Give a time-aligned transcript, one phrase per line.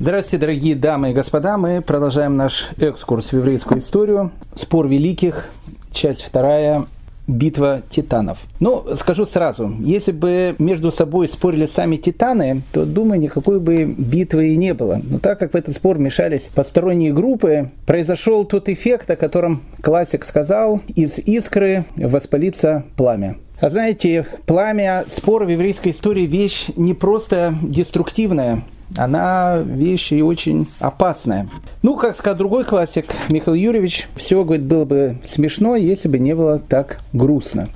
[0.00, 1.56] Здравствуйте, дорогие дамы и господа.
[1.56, 4.32] Мы продолжаем наш экскурс в еврейскую историю.
[4.56, 5.50] Спор великих,
[5.92, 6.86] часть вторая,
[7.28, 8.38] битва титанов.
[8.58, 14.48] Ну, скажу сразу, если бы между собой спорили сами титаны, то, думаю, никакой бы битвы
[14.48, 15.00] и не было.
[15.00, 20.24] Но так как в этот спор мешались посторонние группы, произошел тот эффект, о котором классик
[20.24, 23.36] сказал, из искры воспалится пламя.
[23.60, 28.64] А знаете, пламя, спор в еврейской истории вещь не просто деструктивная,
[28.96, 31.48] она вещь и очень опасная.
[31.82, 36.34] Ну, как сказал другой классик Михаил Юрьевич, все, говорит, было бы смешно, если бы не
[36.34, 37.68] было так грустно.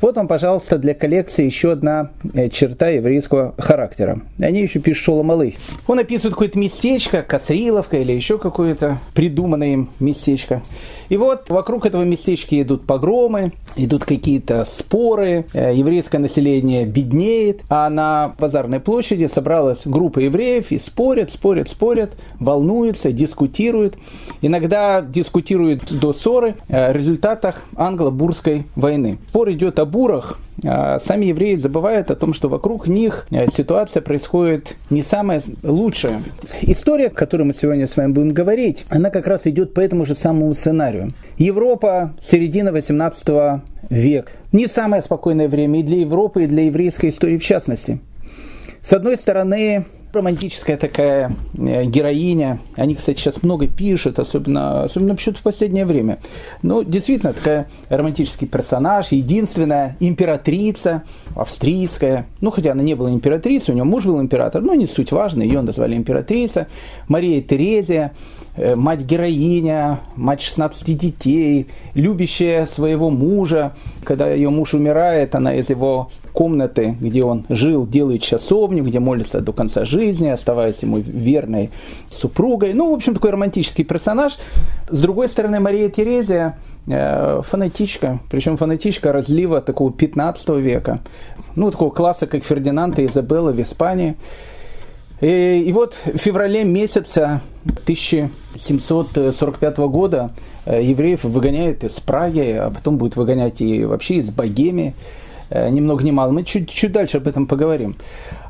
[0.00, 4.20] Вот вам, пожалуйста, для коллекции еще одна э, черта еврейского характера.
[4.38, 5.30] Они еще пишут Шолом
[5.86, 10.62] Он описывает какое-то местечко, Касриловка или еще какое-то придуманное им местечко.
[11.08, 17.88] И вот вокруг этого местечка идут погромы, идут какие-то споры, э, еврейское население беднеет, а
[17.90, 23.96] на базарной площади собралась группа евреев и спорят, спорят, спорят, волнуются, дискутируют.
[24.40, 29.18] Иногда дискутируют до ссоры о результатах англо-бурской войны.
[29.28, 34.76] Спор идет о бурах, сами евреи забывают о том, что вокруг них э, ситуация происходит
[34.90, 36.22] не самая лучшая.
[36.62, 40.04] История, о которой мы сегодня с вами будем говорить, она как раз идет по этому
[40.04, 41.12] же самому сценарию.
[41.36, 44.32] Европа, середина 18 века.
[44.52, 48.00] Не самое спокойное время и для Европы, и для еврейской истории в частности.
[48.82, 49.84] С одной стороны,
[50.16, 52.58] романтическая такая э, героиня.
[52.74, 56.18] Они, кстати, сейчас много пишут, особенно, особенно почему-то в последнее время.
[56.62, 61.02] Ну, действительно, такая романтический персонаж, единственная императрица
[61.34, 62.26] австрийская.
[62.40, 65.42] Ну, хотя она не была императрицей, у нее муж был император, но не суть важно,
[65.42, 66.66] ее назвали императрица.
[67.08, 68.12] Мария Терезия,
[68.56, 73.72] э, мать-героиня, мать 16 детей, любящая своего мужа.
[74.02, 79.40] Когда ее муж умирает, она из его комнаты, где он жил, делает часовню, где молится
[79.40, 81.70] до конца жизни, оставаясь ему верной
[82.10, 82.74] супругой.
[82.74, 84.34] Ну, в общем, такой романтический персонаж.
[84.90, 91.00] С другой стороны, Мария Терезия э, фанатичка, причем фанатичка разлива такого 15 века,
[91.54, 94.16] ну, такого класса, как Фердинанд и Изабелла в Испании.
[95.22, 100.32] И, и вот в феврале месяца 1745 года
[100.66, 104.92] э, евреев выгоняют из Праги, а потом будут выгонять и вообще из Богемии.
[105.50, 106.32] Э, ни много ни мало.
[106.32, 107.96] Мы чуть, чуть дальше об этом поговорим.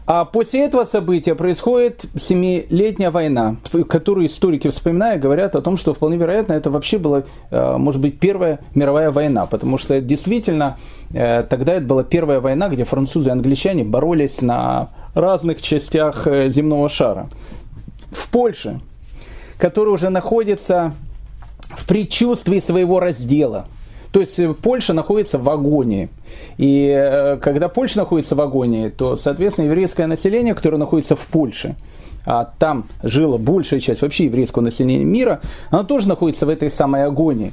[0.07, 3.57] А после этого события происходит семилетняя война,
[3.89, 8.19] которую историки, вспоминая, говорят о том, что вполне вероятно это вообще была, э, может быть,
[8.19, 10.79] Первая мировая война, потому что действительно
[11.13, 16.89] э, тогда это была первая война, где французы и англичане боролись на разных частях земного
[16.89, 17.29] шара.
[18.11, 18.81] В Польше,
[19.59, 20.95] которая уже находится
[21.75, 23.67] в предчувствии своего раздела–
[24.17, 26.09] то есть э, Польша находится в агонии.
[26.57, 31.77] И э, когда Польша находится в агонии, то, соответственно, еврейское население, которое находится в Польше,
[32.25, 37.05] а там жила большая часть вообще еврейского населения мира, оно тоже находится в этой самой
[37.05, 37.53] агонии.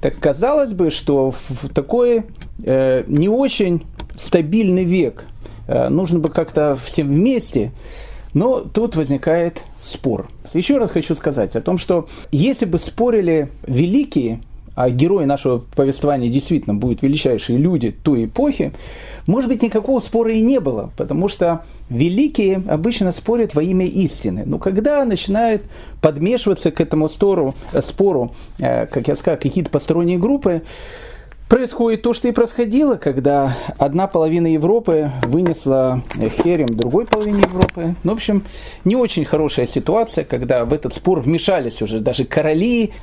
[0.00, 2.22] Так казалось бы, что в такой
[2.62, 3.84] э, не очень
[4.16, 5.24] стабильный век
[5.66, 7.72] э, нужно бы как-то всем вместе,
[8.32, 10.28] но тут возникает спор.
[10.54, 14.38] Еще раз хочу сказать о том, что если бы спорили великие,
[14.76, 18.72] а герои нашего повествования действительно будут величайшие люди той эпохи,
[19.26, 24.44] может быть, никакого спора и не было, потому что великие обычно спорят во имя истины.
[24.44, 25.62] Но когда начинают
[26.00, 30.62] подмешиваться к этому спору, спору э, как я сказал, какие-то посторонние группы,
[31.48, 36.02] Происходит то, что и происходило, когда одна половина Европы вынесла
[36.42, 37.94] херем другой половине Европы.
[38.02, 38.42] Ну, в общем,
[38.84, 42.94] не очень хорошая ситуация, когда в этот спор вмешались уже даже короли,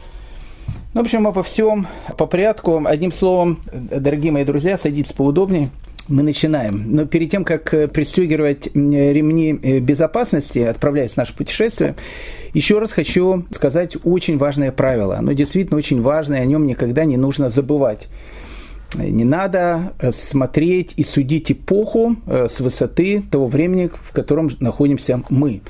[0.93, 1.87] ну, в общем, обо всем
[2.17, 2.83] по порядку.
[2.85, 5.69] Одним словом, дорогие мои друзья, садитесь поудобнее.
[6.07, 6.93] Мы начинаем.
[6.93, 11.95] Но перед тем, как э, пристегивать ремни э, безопасности, отправляясь в наше путешествие,
[12.53, 15.17] еще раз хочу сказать очень важное правило.
[15.17, 18.09] Оно действительно очень важное, о нем никогда не нужно забывать.
[18.95, 25.21] Не надо э, смотреть и судить эпоху э, с высоты того времени, в котором находимся
[25.29, 25.61] мы.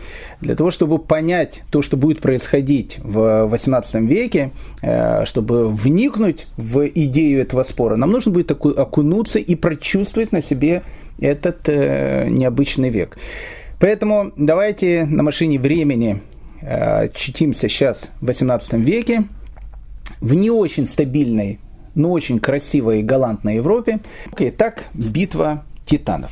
[0.41, 4.51] Для того, чтобы понять то, что будет происходить в XVIII веке,
[4.81, 10.83] э, чтобы вникнуть в идею этого спора, нам нужно будет окунуться и прочувствовать на себе
[11.19, 13.18] этот необычный век.
[13.80, 16.21] Поэтому давайте на машине времени
[17.13, 19.24] чтимся сейчас в XVIII веке,
[20.19, 21.59] в не очень стабильной
[21.95, 24.00] но очень красивой и галантной Европе.
[24.38, 26.31] Итак, битва титанов.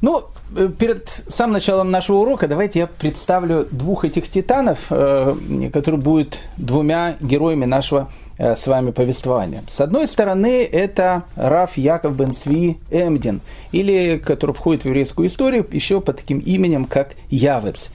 [0.00, 5.34] Ну, э, перед самым началом нашего урока давайте я представлю двух этих титанов, э,
[5.72, 9.62] которые будут двумя героями нашего э, с вами повествования.
[9.70, 13.40] С одной стороны, это Раф Яков бен Сви Эмдин,
[13.72, 17.88] или который входит в еврейскую историю еще под таким именем, как Явец.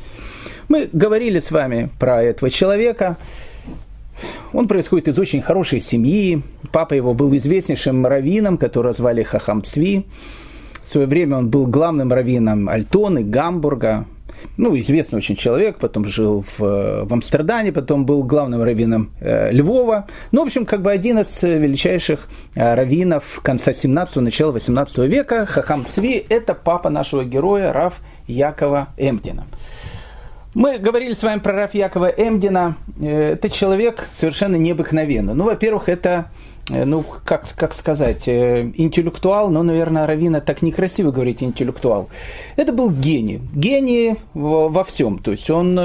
[0.68, 3.18] Мы говорили с вами про этого человека.
[4.54, 6.42] Он происходит из очень хорошей семьи.
[6.72, 10.06] Папа его был известнейшим раввином, которого звали Хахам Цви.
[10.86, 14.06] В свое время он был главным раввином Альтоны, Гамбурга,
[14.58, 20.08] ну, известный очень человек, потом жил в, в Амстердаме, потом был главным раввином э, Львова.
[20.32, 25.46] Ну, в общем, как бы один из величайших э, раввинов конца 17-го, начала 18 века.
[25.46, 27.96] Хахам Цви– это папа нашего героя Раф
[28.28, 29.46] Якова Эмдина.
[30.56, 32.76] Мы говорили с вами про Раф Якова Эмдина.
[33.00, 35.34] Э, это человек совершенно необыкновенный.
[35.34, 36.32] Ну, во-первых, это
[36.72, 42.10] Э, ну, как, как сказать, э, интеллектуал, но, наверное, Равина так некрасиво говорить интеллектуал.
[42.56, 43.42] Это был гений.
[43.54, 45.20] Гений во, во всем.
[45.20, 45.76] То есть он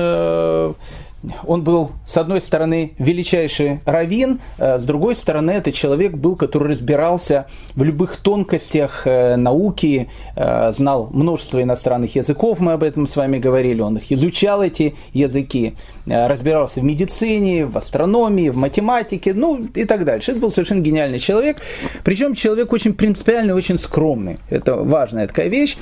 [1.47, 6.73] он был, с одной стороны, величайший раввин, а с другой стороны, это человек был, который
[6.73, 13.17] разбирался в любых тонкостях э, науки, э, знал множество иностранных языков, мы об этом с
[13.17, 15.75] вами говорили, он их изучал, эти языки,
[16.07, 20.33] э, разбирался в медицине, в астрономии, в математике, ну и так дальше.
[20.33, 21.59] Это был совершенно гениальный человек,
[22.03, 24.39] причем человек очень принципиальный, очень скромный.
[24.51, 25.77] Это важная такая вещь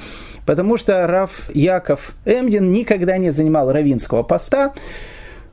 [0.46, 4.72] потому что Раф Яков Эмдин никогда не занимал равинского поста.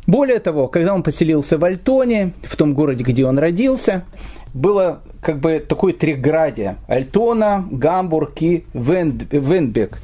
[0.09, 4.06] Более того, когда он поселился в Альтоне, в том городе, где он родился,
[4.56, 6.77] было как бы такое триградие.
[6.88, 10.00] Альтона, Гамбург и Венбек.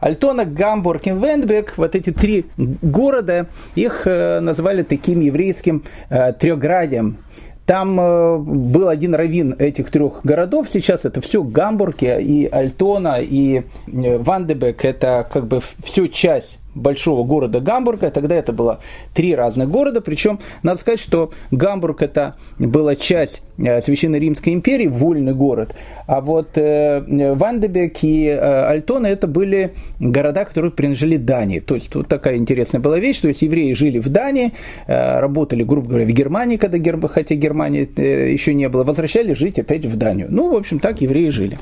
[0.00, 3.46] Альтона, Гамбург и Венбек, вот эти три города,
[3.76, 7.18] их э, назвали таким еврейским э, трехградием.
[7.64, 10.66] Там э, был один раввин этих трех городов.
[10.68, 14.84] Сейчас это все Гамбург и Альтона и Вандебек.
[14.84, 18.10] Это как бы всю часть большого города Гамбурга.
[18.10, 18.80] Тогда это было
[19.14, 20.00] три разных города.
[20.00, 25.74] Причем, надо сказать, что Гамбург это была часть э, Священной Римской империи, вольный город.
[26.06, 31.60] А вот э, Вандебек и э, Альтона это были города, которые принадлежали Дании.
[31.60, 33.20] То есть вот такая интересная была вещь.
[33.20, 34.52] То есть евреи жили в Дании,
[34.86, 36.78] э, работали, грубо говоря, в Германии, когда
[37.08, 37.88] хотя Германии
[38.30, 40.28] еще не было, возвращались жить опять в Данию.
[40.30, 41.58] Ну, в общем, так евреи жили.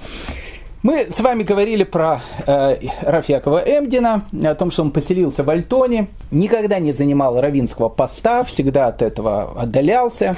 [0.82, 6.08] Мы с вами говорили про э, Рафьякова Эмдина, о том, что он поселился в Альтоне,
[6.32, 10.34] никогда не занимал равинского поста, всегда от этого отдалялся.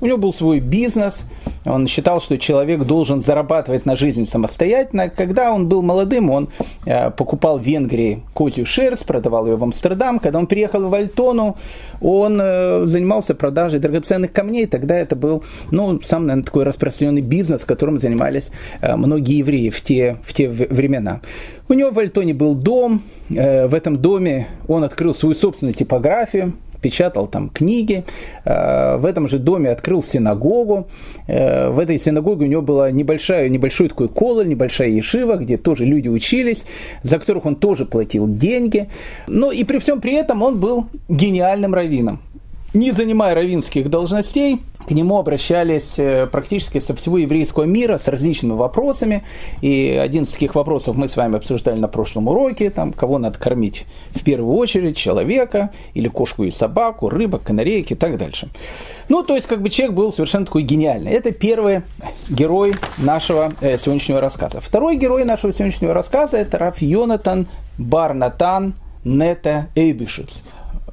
[0.00, 1.26] У него был свой бизнес,
[1.68, 5.08] он считал, что человек должен зарабатывать на жизнь самостоятельно.
[5.08, 6.48] Когда он был молодым, он
[6.86, 10.18] э, покупал в Венгрии козью шерсть, продавал ее в Амстердам.
[10.18, 11.56] Когда он приехал в Альтону,
[12.00, 14.66] он э, занимался продажей драгоценных камней.
[14.66, 18.50] Тогда это был, ну, сам, наверное, такой распространенный бизнес, которым занимались
[18.80, 21.20] э, многие евреи в те, в те времена.
[21.68, 26.52] У него в Альтоне был дом, в этом доме он открыл свою собственную типографию,
[26.82, 28.04] печатал там книги.
[28.44, 30.86] В этом же доме открыл синагогу.
[31.26, 36.08] В этой синагоге у него была небольшая, небольшой такой кололь, небольшая ешива, где тоже люди
[36.08, 36.64] учились,
[37.02, 38.88] за которых он тоже платил деньги.
[39.26, 42.20] Но и при всем при этом он был гениальным раввином
[42.74, 48.54] не занимая равинских должностей, к нему обращались э, практически со всего еврейского мира с различными
[48.54, 49.22] вопросами.
[49.60, 52.70] И один из таких вопросов мы с вами обсуждали на прошлом уроке.
[52.70, 53.84] Там, кого надо кормить
[54.14, 58.48] в первую очередь, человека, или кошку и собаку, рыбок, канарейки и так дальше.
[59.10, 61.12] Ну, то есть, как бы человек был совершенно такой гениальный.
[61.12, 61.82] Это первый
[62.30, 64.62] герой нашего э, сегодняшнего рассказа.
[64.62, 68.74] Второй герой нашего сегодняшнего рассказа– это Раф Йонатан Барнатан
[69.04, 70.30] Нета Эйбишец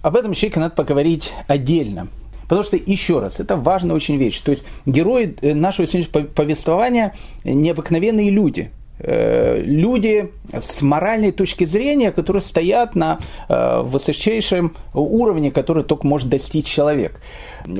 [0.05, 2.09] об этом человеке надо поговорить отдельно.
[2.43, 4.39] Потому что, еще раз, это важная очень вещь.
[4.39, 8.69] То есть герои э, нашего сегодняшнего повествования необыкновенные люди.
[8.99, 13.17] Э, люди с моральной точки зрения, которые стоят на
[13.49, 17.19] э, высочайшем уровне, который только может достичь человек.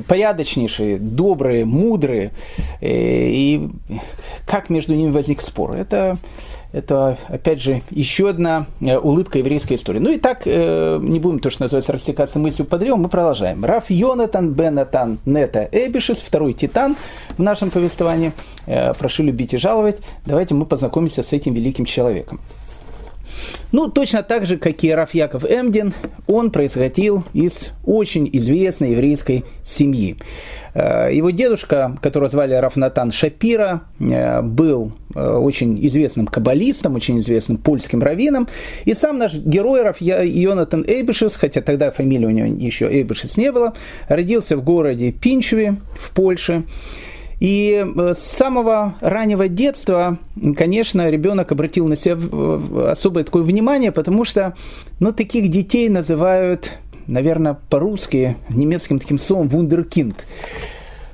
[0.08, 2.32] Порядочнейшие, добрые, мудрые.
[2.80, 3.68] И
[4.46, 5.74] как между ними возник спор?
[5.74, 6.18] Это
[6.76, 9.98] это, опять же, еще одна э, улыбка еврейской истории.
[9.98, 13.64] Ну и так, э, не будем то, что называется, растекаться мыслью по древу, мы продолжаем.
[13.64, 16.94] Раф Йонатан Бенатан Нета Эбишес, второй титан
[17.38, 18.32] в нашем повествовании.
[18.66, 20.00] Э, прошу любить и жаловать.
[20.26, 22.40] Давайте мы познакомимся с этим великим человеком.
[23.72, 25.94] Ну, точно так же, как и Раф Яков Эмдин,
[26.26, 30.16] он происходил из очень известной еврейской семьи.
[30.74, 37.58] Э, его дедушка, которого звали Рафнатан Шапира, э, был э, очень известным каббалистом, очень известным
[37.58, 38.48] польским раввином.
[38.84, 43.50] И сам наш герой Раф Йонатан Эйбишес, хотя тогда фамилии у него еще Эйбишес не
[43.50, 43.74] было,
[44.08, 46.64] родился в городе Пинчеве в Польше.
[47.40, 50.18] И э, с самого раннего детства,
[50.56, 52.16] конечно, ребенок обратил на себя
[52.90, 54.54] особое такое внимание, потому что
[55.00, 56.72] ну, таких детей называют,
[57.06, 60.16] наверное, по-русски, немецким таким словом «вундеркинд».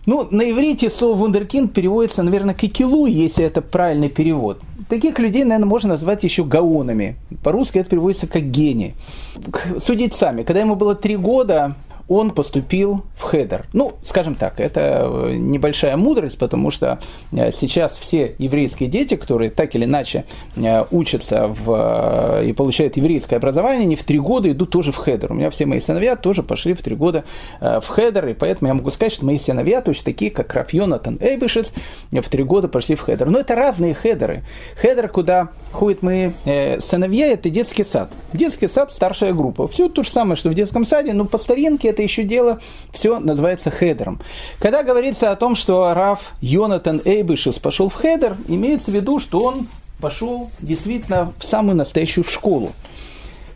[0.05, 4.61] Ну, на иврите слово «вундеркинд» переводится, наверное, «кикилу», если это правильный перевод.
[4.89, 7.17] таких людей, наверное, можно назвать еще гаонами.
[7.43, 8.95] По-русски это переводится как гений.
[9.79, 10.43] Судить сами.
[10.43, 11.77] Когда ему было три года,
[12.13, 13.67] он поступил в хедер.
[13.73, 16.99] Ну, скажем так, это э, небольшая мудрость, потому что
[17.33, 20.25] э, сейчас все еврейские дети, которые так или иначе
[20.57, 25.33] э, учатся в, и получают еврейское образование, они в три года идут тоже в хедер.
[25.33, 27.25] У меня все мои сыновья тоже пошли в три года
[27.61, 31.19] в хедер, и поэтому я могу сказать, что мои сыновья точно такие, как рав Йонатан
[31.19, 33.29] в три года пошли в хедер.
[33.31, 34.45] Но это разные хедеры.
[34.77, 36.31] Хедер, куда ходят мои
[36.81, 38.11] сыновья, это детский сад.
[38.33, 39.67] Детский сад– старшая группа.
[39.69, 42.61] Все то же самое, что в детском саде, но по старинке это еще дело,
[42.93, 44.21] все называется хедером.
[44.59, 49.41] Когда говорится о том, что рав Йонатан Эйбешюц пошел в хедер, имеется в виду, что
[49.41, 49.67] он
[50.01, 52.73] пошел действительно в самую настоящую школу.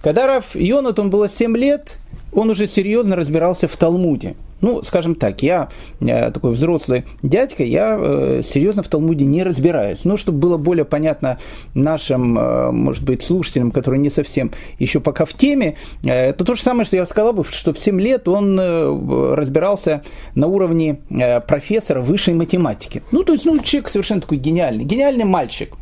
[0.01, 1.99] Когда рав Йонатан было 7 лет,
[2.33, 4.37] он уже серьезно разбирался в Талмуде.
[4.61, 5.69] Ну, скажем так, я,
[6.01, 10.05] я такой взрослый дядька, я э, серьезно в Талмуде не разбираюсь.
[10.05, 11.39] Но чтобы было более понятно
[11.75, 16.55] нашим, э, может быть, слушателям, которые не совсем еще пока в теме, э, это то
[16.55, 20.03] же самое, что я сказал бы, что в 7 лет он э, разбирался
[20.35, 23.03] на уровне э, профессора высшей математики.
[23.13, 25.75] Ну, то есть, ну, человек совершенно такой гениальный, гениальный мальчик.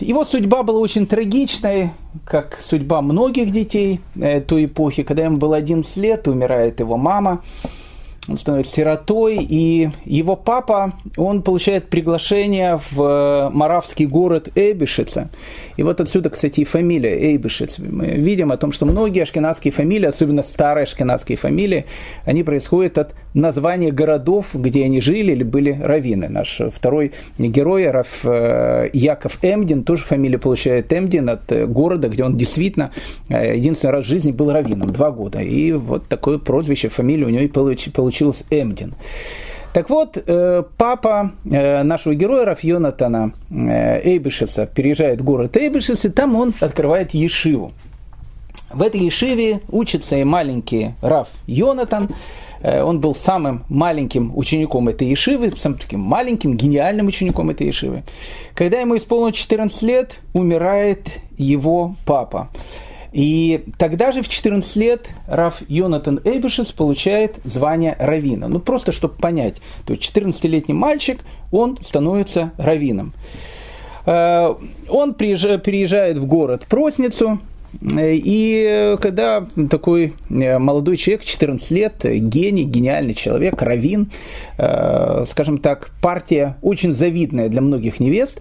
[0.00, 1.90] Его судьба была очень трагичной,
[2.24, 5.02] как судьба многих детей э, той эпохи.
[5.02, 7.42] Когда ему было 11 лет, умирает его мама
[8.28, 15.30] он становится сиротой, и его папа, он получает приглашение в э, маравский город Эйбишица.
[15.76, 17.78] И вот отсюда, кстати, и фамилия Эйбишиц.
[17.78, 21.86] Мы видим о том, что многие ашкенадские фамилии, особенно старые ашкенадские фамилии,
[22.24, 26.28] они происходят от названия городов, где они жили или были раввины.
[26.28, 32.24] Наш второй герой, Раф э, Яков Эмдин, тоже фамилию получает Эмдин от э, города, где
[32.24, 32.90] он действительно
[33.28, 35.40] единственный раз в жизни был раввином, два года.
[35.40, 38.94] И вот такое прозвище, фамилия у него и получилось Эмдин.
[39.76, 46.06] Так вот, э, папа э, нашего героя Раф Йонатана э, Эйбишеса переезжает в город Эйбишес,
[46.06, 47.72] и там он открывает Ешиву.
[48.72, 52.08] В этой Ешиве учится и маленький Раф Йонатан.
[52.62, 58.02] Он был самым маленьким учеником этой Ешивы, самым таким маленьким, гениальным учеником этой Ешивы.
[58.54, 61.06] Когда ему исполнилось 14 лет, умирает
[61.36, 62.48] его папа.
[63.16, 68.46] И тогда же в 14 лет Раф Йонатан Эйбишес получает звание равина.
[68.46, 69.56] Ну, просто чтобы понять,
[69.86, 71.20] то есть 14-летний мальчик,
[71.50, 73.14] он становится равином.
[74.04, 74.54] Э,
[74.90, 77.40] он приезжает в город Просницу,
[77.82, 84.10] и когда такой э, молодой человек, 14 лет, гений, гениальный человек, равин,
[84.58, 88.40] э, скажем так, партия очень завидная для многих невест,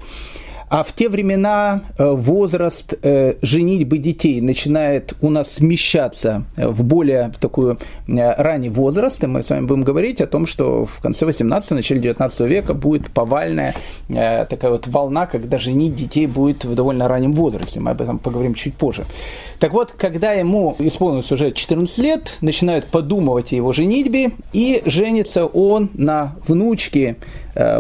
[0.70, 6.84] а в те времена э, возраст э, женитьбы детей начинает у нас смещаться э, в
[6.84, 9.24] более такую ранний возраст.
[9.24, 12.74] И мы с вами будем говорить о том, что в конце 18 начале 19 века
[12.74, 13.74] будет повальная
[14.08, 17.80] такая вот волна, когда женить детей будет в довольно раннем возрасте.
[17.80, 19.06] Мы об этом поговорим чуть позже.
[19.60, 25.46] Так вот, когда ему исполнилось уже 14 лет, начинают подумывать о его женитьбе, и женится
[25.46, 27.18] он на внучке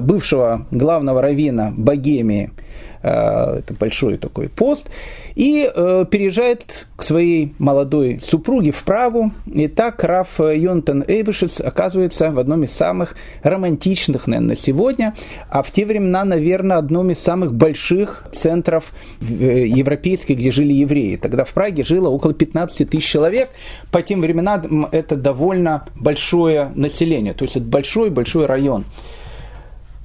[0.01, 2.51] бывшего главного равина Богемии–
[3.05, 4.89] это большой такой пост,
[5.35, 12.31] и э, переезжает к своей молодой супруге в Прагу, и так Раф Йонтон Эйбишец оказывается
[12.31, 15.13] в одном из самых романтичных, наверное, сегодня,
[15.49, 18.85] а в те времена, наверное, одном из самых больших центров
[19.21, 21.17] э, европейских, где жили евреи.
[21.17, 23.49] Тогда в Праге жило около 15 тысяч человек,
[23.91, 28.85] по тем временам это довольно большое население, то есть это большой-большой район.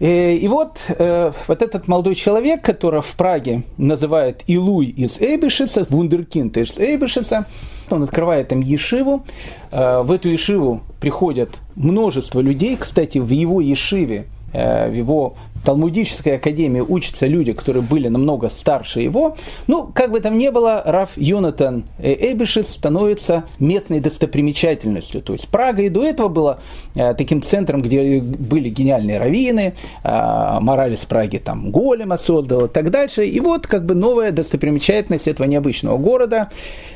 [0.01, 5.87] Э, и вот, э, вот этот молодой человек, которого в Праге называют Илуй из Эйбишеса,
[5.89, 7.45] вундеркинд из Эйбишеса,
[7.91, 9.25] он открывает там Ешиву.
[9.71, 12.77] Э, в эту Ешиву приходят множество людей.
[12.77, 19.37] Кстати, в его Ешиве, в его Талмудической академии учатся люди, которые были намного старше его.
[19.67, 25.23] Ну, как бы там ни было, Раф Йонатан Эйбишес становится местной достопримечательностью.
[25.23, 26.59] То есть Прага и до этого была
[26.95, 32.91] э, таким центром, где были гениальные раввины, э, Моралес Праги там Голема создал и так
[32.91, 33.27] дальше.
[33.27, 36.51] И вот как бы новая достопримечательность этого необычного города,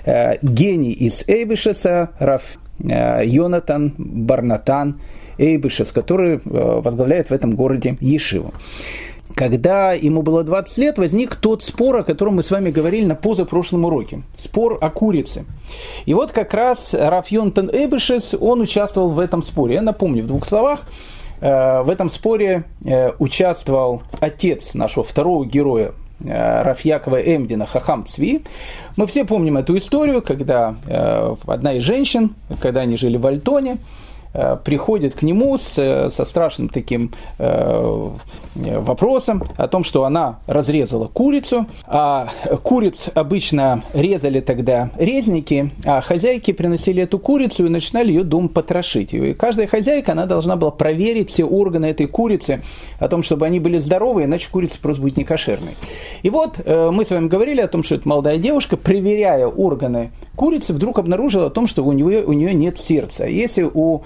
[0.05, 2.43] э, гений из Эйбишеса, Раф
[2.83, 5.01] э, Йонатан Барнатан
[5.39, 8.53] Эйбышес, который э, возглавляет в этом городе Ешиву.
[9.35, 13.17] Когда ему было 20 лет, возник тот спор, о котором мы с вами говорили на
[13.17, 14.23] позапрошлом уроке.
[14.43, 15.45] Спор о курице.
[16.07, 19.75] И вот как раз Раф Йонтон Эйбышес, он участвовал в этом споре.
[19.75, 20.83] Я напомню в двух словах.
[21.41, 28.45] Э, в этом споре э, участвовал отец нашего второго героя, Рафьякова Эмдина Хахам Цви.
[28.97, 30.77] Мы все помним эту историю, когда
[31.45, 33.79] одна из женщин, когда они жили в Альтоне,
[34.65, 38.11] приходит к нему с, э, со страшным таким э,
[38.55, 42.29] вопросом о том, что она разрезала курицу, а
[42.63, 49.15] куриц обычно резали тогда резники, а хозяйки приносили эту курицу и начинали ее дом потрошить.
[49.15, 52.63] И каждая хозяйка, она должна была проверить все органы этой курицы,
[52.99, 55.75] о том, чтобы они были здоровы, иначе курица просто будет некошерной.
[56.23, 60.11] И вот э, мы с вами говорили о том, что эта молодая девушка, проверяя органы
[60.37, 63.27] курицы, вдруг обнаружила о том, что у нее, у нее нет сердца.
[63.27, 64.01] Если у э,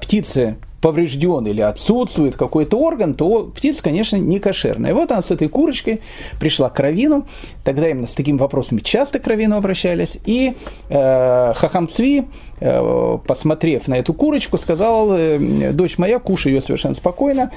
[0.00, 4.94] птицы поврежден или отсутствует какой-то орган, то птица, конечно, не кошерная.
[4.94, 6.00] Вот она с этой курочкой
[6.38, 7.26] пришла к Равину,
[7.64, 10.54] тогда именно с такими вопросами часто к Равину обращались, и
[10.88, 12.24] э, Хахам Цви,
[12.60, 17.50] э, посмотрев на эту курочку, сказал, э, дочь моя, кушай ее совершенно спокойно,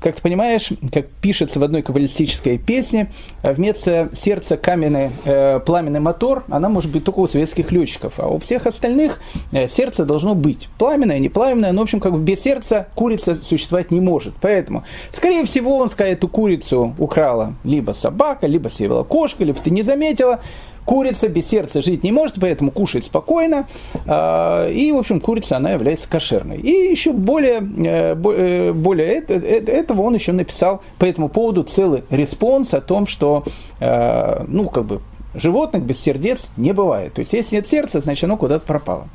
[0.00, 3.12] как ты понимаешь, как пишется в одной каббалистической песне,
[3.42, 8.38] вместо сердца каменный э, пламенный мотор, она может быть только у советских летчиков, а у
[8.38, 9.20] всех остальных
[9.52, 13.36] э, сердце должно быть пламенное, не пламенное, но, в общем, как бы без сердца курица
[13.36, 14.34] существовать не может.
[14.40, 19.70] Поэтому, скорее всего, он, скажет, эту курицу украла либо собака, либо съела кошка, либо ты
[19.70, 20.40] не заметила,
[20.88, 23.68] Курица без сердца жить не может, поэтому кушает спокойно.
[24.06, 26.56] А, и, в общем, курица, она является кошерной.
[26.56, 32.04] И еще более, э, э, более э, этого он еще написал по этому поводу целый
[32.08, 33.44] респонс о том, что,
[33.80, 35.02] ну, как бы,
[35.34, 37.12] животных без сердец не бывает.
[37.12, 39.08] То есть, если нет сердца, значит, оно куда-то пропало.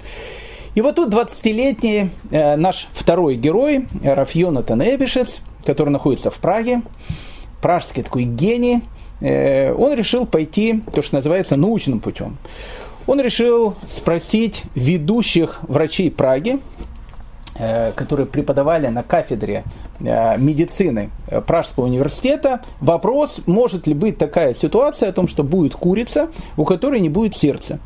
[0.75, 4.83] И вот тут 20-летний наш второй герой, Раф Йонатан
[5.65, 6.83] который находится в Праге,
[7.63, 8.83] пражский такой гений,
[9.23, 12.37] он решил пойти, то, что называется, научным путем.
[13.07, 16.59] Он решил спросить ведущих врачей Праги,
[17.55, 19.63] э, которые преподавали на кафедре
[19.99, 21.09] э, медицины
[21.45, 26.99] Пражского университета, вопрос, может ли быть такая ситуация о том, что будет курица, у которой
[26.99, 27.79] не будет сердца.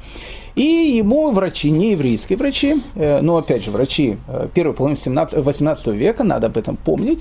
[0.58, 0.64] И
[0.98, 5.88] ему врачи, не еврейские врачи, э, но опять же врачи э, первой половины 17, 18
[5.90, 7.20] века, надо об этом помнить,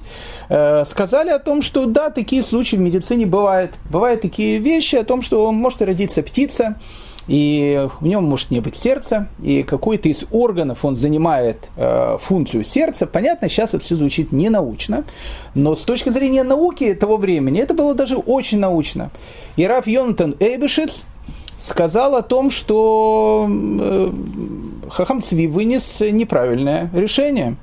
[0.49, 3.73] э, сказали о том, что да, такие случаи в медицине бывают.
[3.91, 6.77] Бывают такие вещи о том, что может родиться птица,
[7.29, 12.65] и в нем может не быть сердца, и какой-то из органов он занимает э, функцию
[12.65, 13.07] сердца.
[13.07, 15.05] Понятно, сейчас это все звучит не научно,
[15.55, 19.11] но с точки зрения науки того времени это было даже очень научно.
[19.57, 21.03] И Раф Йонатан Эйбешиц,
[21.67, 24.09] сказал о том, что э,
[24.91, 27.57] Хахам Цви вынес неправильное решение.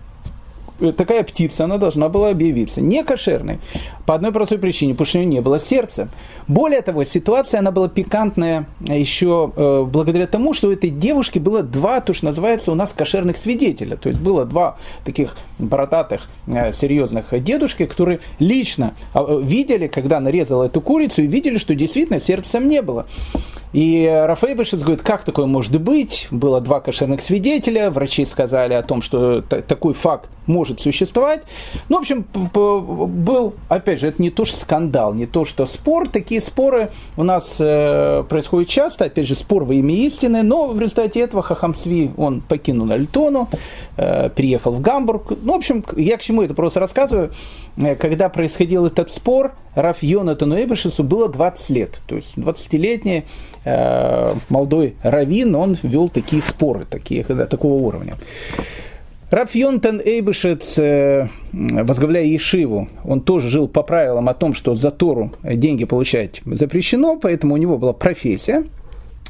[0.97, 3.59] Такая птица, она должна была объявиться не кошерной.
[4.05, 6.09] По одной простой причине, потому что у нее не было сердца.
[6.47, 11.63] Более того, ситуация она была пикантная еще э, благодаря тому, что у этой девушки было
[11.63, 13.95] два, то, что называется у нас кошерных свидетеля.
[13.95, 20.65] То есть было два таких бородатых, э, серьезных дедушки, которые лично э, видели, когда нарезала
[20.65, 23.05] эту курицу, и видели, что действительно сердца не было.
[23.73, 26.27] И Рафаэль Бешец говорит, как такое может быть?
[26.29, 31.41] Было два кошерных свидетеля, врачи сказали о том, что такой факт может существовать.
[31.89, 36.07] Ну, в общем, был, опять же, это не то, что скандал, не то, что спор.
[36.07, 40.79] Такие споры у нас э, происходят часто, опять же, спор во имя истины, но в
[40.79, 43.49] результате этого Хахам Сви, он покинул Альтону,
[43.97, 45.33] э, приехал в Гамбург.
[45.41, 47.31] Ну, в общем, я к чему это просто рассказываю.
[47.77, 51.99] Э, когда происходил этот спор, Раф Йонатану Эбешесу было 20 лет.
[52.05, 53.25] То есть 20-летний
[53.65, 58.15] э, молодой раввин, он вел такие споры, такие, такого уровня.
[59.31, 64.91] Раф Йонтан Эйбешец, э, возглавляя Ешиву, он тоже жил по правилам о том, что за
[64.91, 68.63] Тору деньги получать запрещено, поэтому у него была профессия.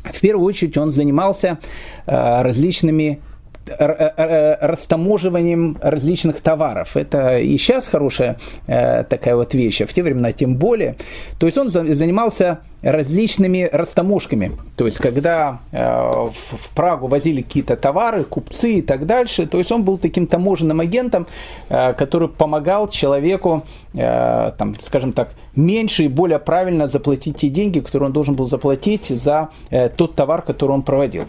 [0.03, 1.59] В первую очередь он занимался
[2.05, 3.21] э, различными
[3.65, 6.97] растаможиванием различных товаров.
[6.97, 10.97] Это и сейчас хорошая э, такая вот вещь, а в те времена тем более.
[11.39, 14.51] То есть он занимался различными растаможками.
[14.75, 19.71] То есть, когда э, в Прагу возили какие-то товары, купцы и так дальше, то есть
[19.71, 21.27] он был таким таможенным агентом,
[21.69, 28.07] э, который помогал человеку, там, скажем так, меньше и более правильно заплатить те деньги, которые
[28.07, 29.49] он должен был заплатить за
[29.95, 31.25] тот товар, который он проводил.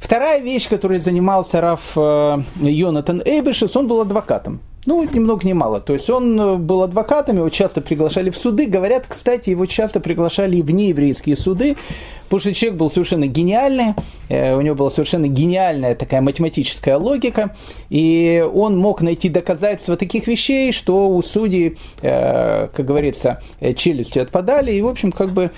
[0.00, 4.60] Вторая вещь, которой занимался Раф э, Йонатан Эйбешес, он был адвокатом.
[4.84, 5.80] Ну, ни много ни мало.
[5.80, 8.66] То есть он э, был адвокатом, его часто приглашали в суды.
[8.66, 11.76] Говорят, кстати, его часто приглашали и в нееврейские суды,
[12.24, 13.94] потому что человек был совершенно гениальный,
[14.28, 17.56] э, у него была совершенно гениальная такая математическая логика,
[17.88, 23.42] и он мог найти доказательства таких вещей, что у судей, как говорится,
[23.76, 25.50] челюсти отпадали, и, в общем, как бы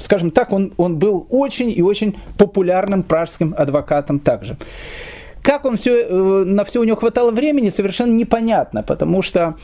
[0.00, 4.56] скажем так, он, он был очень и очень популярным пражским адвокатом также.
[5.42, 9.56] Как он все, э, на все у него хватало времени, совершенно непонятно, потому что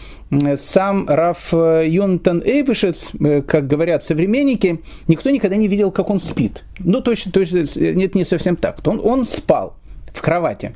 [0.58, 6.64] сам Раф Йонтан Эйбишец, э, как говорят современники, никто никогда не видел, как он спит.
[6.78, 8.78] Ну, точно, точно, нет, не совсем так.
[8.86, 9.76] Он, он спал.
[10.16, 10.72] В кровати.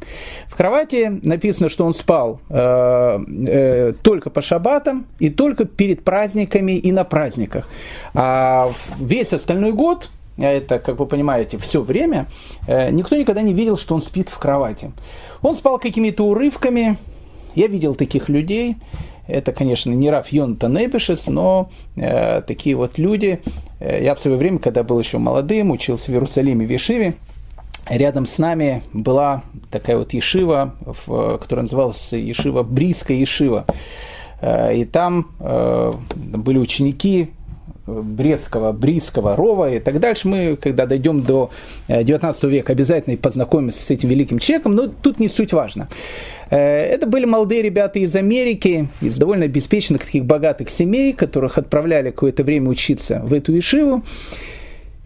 [0.48, 6.72] В кровати написано, что он спал э, э, только по шабатам и только перед праздниками
[6.72, 7.68] и на праздниках.
[8.14, 12.26] А весь остальной год это, как вы понимаете, все время,
[12.66, 14.92] э, никто никогда не видел, что он спит в кровати.
[15.42, 16.96] Он спал какими-то урывками.
[17.54, 18.76] Я видел таких людей.
[19.26, 23.40] Это, конечно, не Раф Йонатан Эбишес, но э, такие вот люди.
[23.80, 27.14] Э, я в свое время, когда был еще молодым, учился в Иерусалиме, в Ешиве,
[27.88, 30.74] рядом с нами была такая вот Ешива,
[31.06, 33.66] которая называлась Ешива, Брийская Ешива.
[34.40, 37.30] Э, и там э, были ученики
[37.86, 40.28] Брестского, Брийского, Рова и так дальше.
[40.28, 41.50] Мы, когда дойдем до
[41.88, 45.88] 19 века, обязательно познакомимся с этим великим человеком, но тут не суть важно.
[46.50, 52.10] Э, это были молодые ребята из Америки, из довольно обеспеченных таких богатых семей, которых отправляли
[52.10, 54.02] какое-то время учиться в эту Ишиву.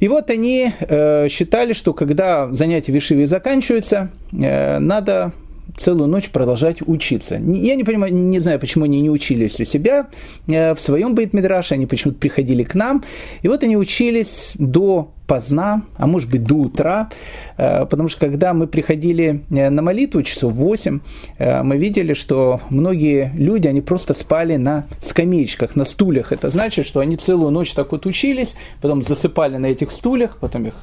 [0.04, 5.32] И вот они э, считали, что когда занятия в Ишиве заканчиваются, э, надо
[5.78, 7.36] целую ночь продолжать учиться.
[7.36, 10.08] Я не понимаю, не знаю, почему они не учились у себя
[10.46, 13.02] в своем бейт-мидраше, они почему-то приходили к нам.
[13.40, 17.08] И вот они учились до поздна, а может быть до утра,
[17.56, 21.00] э, потому что когда мы приходили э, на молитву часов 8,
[21.38, 26.32] э, мы видели, что многие люди, они просто спали на скамеечках, на стульях.
[26.32, 30.66] Это значит, что они целую ночь так вот учились, потом засыпали на этих стульях, потом
[30.66, 30.74] их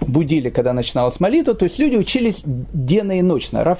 [0.00, 1.54] будили, когда начиналась молитва.
[1.54, 3.76] То есть люди учились денно и ночно.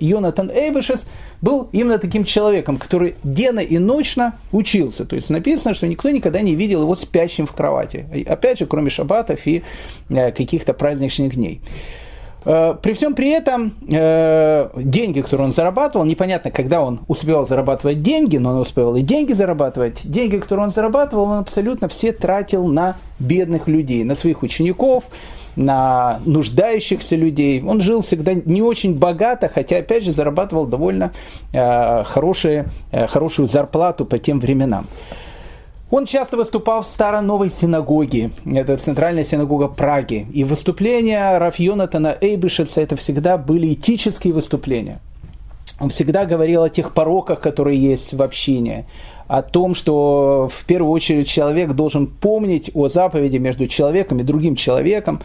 [0.00, 1.06] Йонатан Эйбешес
[1.40, 5.04] был именно таким человеком, который денно и ночно учился.
[5.04, 8.06] То есть написано, что никто никогда не видел его спящим в кровати.
[8.26, 9.62] Опять же, кроме шаббатов и
[10.08, 11.60] э, каких-то праздничных дней.
[12.46, 18.02] Э, при всем при этом э, деньги, которые он зарабатывал, непонятно, когда он успевал зарабатывать
[18.02, 20.00] деньги, но он успевал и деньги зарабатывать.
[20.04, 25.04] Деньги, которые он зарабатывал, он абсолютно все тратил на бедных людей, на своих учеников,
[25.56, 27.62] на нуждающихся людей.
[27.62, 31.12] Он жил всегда не очень богато, хотя, опять же, зарабатывал довольно
[31.52, 34.86] э, хорошие, э, хорошую зарплату по тем временам.
[35.88, 40.26] Он часто выступал в Старо-Новой синагоге, это центральная синагога Праги.
[40.32, 45.00] И выступления Раф Йонатана Эйбишеца это всегда были этические выступления.
[45.78, 48.86] Он всегда говорил о тех пороках, которые есть в общине,
[49.28, 54.56] о том, что в первую очередь человек должен помнить о заповеди между человеком и другим
[54.56, 55.20] человеком,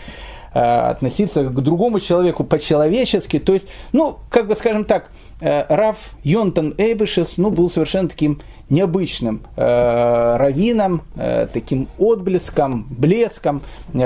[0.53, 3.39] э, относиться к другому человеку по-человечески.
[3.39, 8.39] То есть, ну, как бы скажем так, э, Раф Йонтон Эйбешес ну, был совершенно таким
[8.69, 13.61] необычным э, раввином, э, таким отблеском, блеском,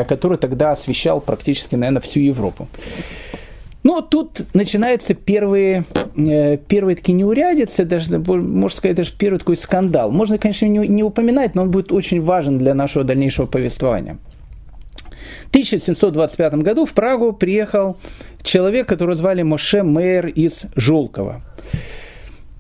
[0.08, 2.68] который тогда освещал практически, наверное, всю Европу.
[3.86, 5.86] Ну, тут начинаются первые,
[6.18, 10.10] э, первые такие неурядицы, даже, можно сказать, даже первый такой скандал.
[10.10, 14.18] Можно, конечно, не, не упоминать, но он будет очень важен для нашего дальнейшего повествования.
[15.46, 17.98] В 1725 году в Прагу приехал
[18.42, 21.44] человек, которого звали Моше Мейер из Жолкова.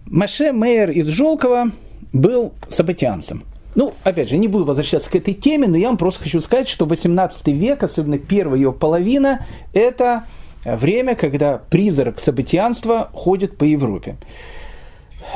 [0.05, 1.71] Моше Мейер из Жолкова
[2.13, 3.41] был событианцем.
[3.73, 6.67] Ну, опять же, не буду возвращаться к этой теме, но я вам просто хочу сказать,
[6.67, 10.25] что 18 век, особенно первая его половина, это
[10.65, 14.17] время, когда призрак событианства ходит по Европе.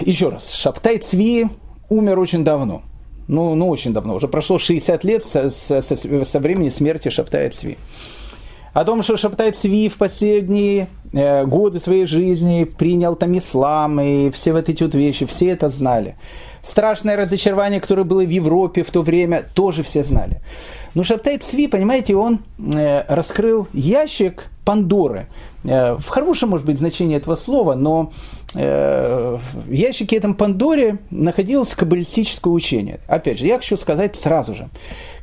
[0.01, 1.47] Еще раз, Шаптай Цви
[1.89, 2.83] умер очень давно.
[3.27, 4.15] Ну, ну, очень давно.
[4.15, 7.77] Уже прошло 60 лет со, со, со времени смерти Шаптая Цви.
[8.73, 14.31] О том, что Шаптай Цви в последние э, годы своей жизни принял там ислам и
[14.31, 16.15] все вот эти вот вещи, все это знали.
[16.61, 20.41] Страшное разочарование, которое было в Европе в то время, тоже все знали.
[20.95, 25.27] Но Шаптай Цви, понимаете, он э, раскрыл ящик Пандоры.
[25.63, 28.11] Э, в хорошем, может быть, значении этого слова, но
[28.55, 32.99] э, в ящике этом Пандоре находилось каббалистическое учение.
[33.07, 34.69] Опять же, я хочу сказать сразу же.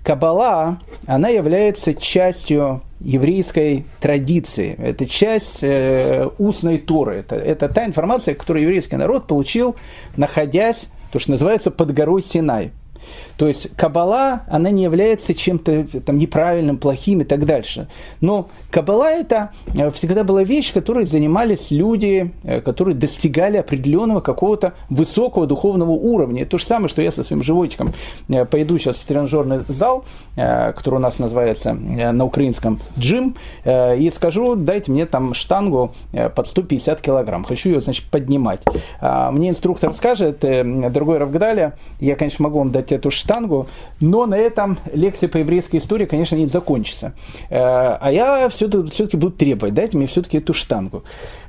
[0.03, 4.77] Каббала, она является частью еврейской традиции.
[4.79, 7.17] Это часть э, устной Торы.
[7.17, 9.77] Это, это та информация, которую еврейский народ получил,
[10.17, 12.73] находясь, то, что называется, под горой Синай.
[13.37, 17.89] То есть Кабала, она не является чем-то там, неправильным, плохим и так дальше.
[18.21, 24.75] Но Кабала это э, всегда была вещь, которой занимались люди, э, которые достигали определенного какого-то
[24.89, 26.47] высокого духовного уровня.
[26.47, 27.93] То же самое, что я со своим животиком
[28.29, 34.55] э, пойду сейчас в тренажерный зал, который у нас называется на украинском джим, и скажу,
[34.55, 37.45] дайте мне там штангу под 150 килограмм.
[37.45, 38.61] Хочу ее, значит, поднимать.
[39.01, 43.69] А мне инструктор скажет, дорогой Равгадаля, я, конечно, могу вам дать эту штангу,
[44.01, 47.13] но на этом лекция по еврейской истории, конечно, не закончится.
[47.51, 51.05] А я все-таки буду требовать, дайте мне все-таки эту штангу.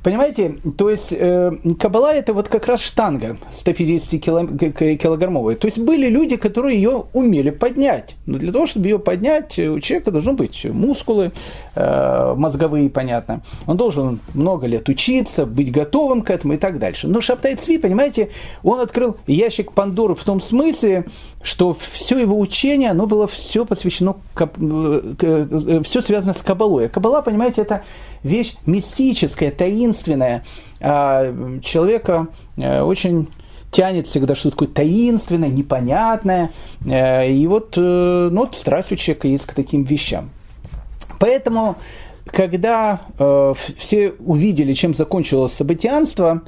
[0.07, 5.57] Понимаете, то есть э, Кабала это вот как раз штанга 150 килограммовая.
[5.57, 8.15] То есть были люди, которые ее умели поднять.
[8.25, 11.33] Но для того, чтобы ее поднять, у человека должны быть мускулы
[11.75, 13.41] э, мозговые, понятно.
[13.65, 17.09] Он должен много лет учиться, быть готовым к этому и так дальше.
[17.09, 18.29] Но Шабтай Цви, понимаете,
[18.63, 21.05] он открыл ящик Пандоры в том смысле,
[21.47, 26.87] что все его учение, оно было все посвящено, э, все связано с Кабалой.
[26.87, 27.83] А Кабала, понимаете, это
[28.21, 30.43] вещь мистическая, таинственная.
[30.81, 31.33] А
[31.63, 33.29] человека э, очень
[33.71, 36.51] тянет всегда что-то такое таинственное, непонятное.
[36.85, 40.29] Э, и вот, ну, вот страсть у человека есть к таким вещам.
[41.17, 41.77] Поэтому,
[42.25, 46.47] когда э, все увидели, чем закончилось событианство, Э,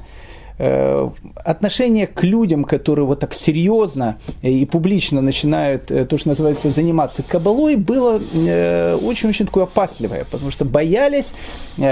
[1.36, 7.22] отношение к людям, которые вот так серьезно и публично начинают э, то, что называется, заниматься
[7.22, 11.32] кабалой, было э, очень-очень такое опасливое, потому что боялись,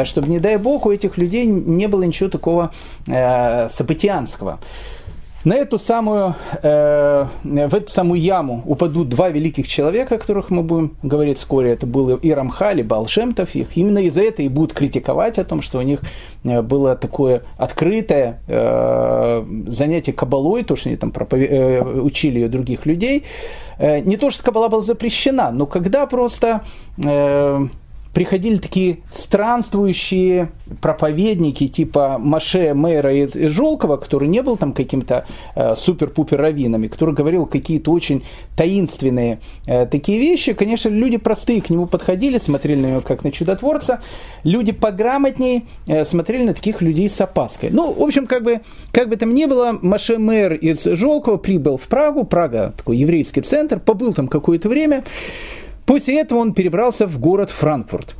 [0.04, 2.72] чтобы, не дай бог, у этих людей не было ничего такого
[3.70, 4.58] событианского.
[5.44, 10.62] На эту самую, э, в эту самую яму упадут два великих человека, о которых мы
[10.62, 11.72] будем говорить вскоре.
[11.72, 13.54] Это был и Рамхаль, и Балшемтов.
[13.54, 16.00] Их именно из-за этого и будут критиковать о том, что у них
[16.42, 22.84] э, было такое открытое э, занятие кабалой, то, что они там пропове- э, учили других
[22.84, 23.24] людей.
[23.78, 26.64] Э, не то, что кабала была запрещена, но когда просто...
[27.04, 27.68] Э,
[28.18, 30.48] приходили такие странствующие
[30.80, 37.14] проповедники типа Маше, Мэра и Жолкова, который не был там каким-то э, супер-пупер раввинами, который
[37.14, 38.24] говорил какие-то очень
[38.56, 40.52] таинственные э, такие вещи.
[40.54, 44.00] Конечно, люди простые к нему подходили, смотрели на него как на чудотворца.
[44.42, 47.70] Люди пограмотнее э, смотрели на таких людей с опаской.
[47.70, 51.76] Ну, в общем, как бы, как бы там ни было, Маше Мэр из Жолкова прибыл
[51.76, 52.24] в Прагу.
[52.24, 55.04] Прага такой еврейский центр, побыл там какое-то время.
[55.88, 58.14] После этого он перебрался в город Франкфурт.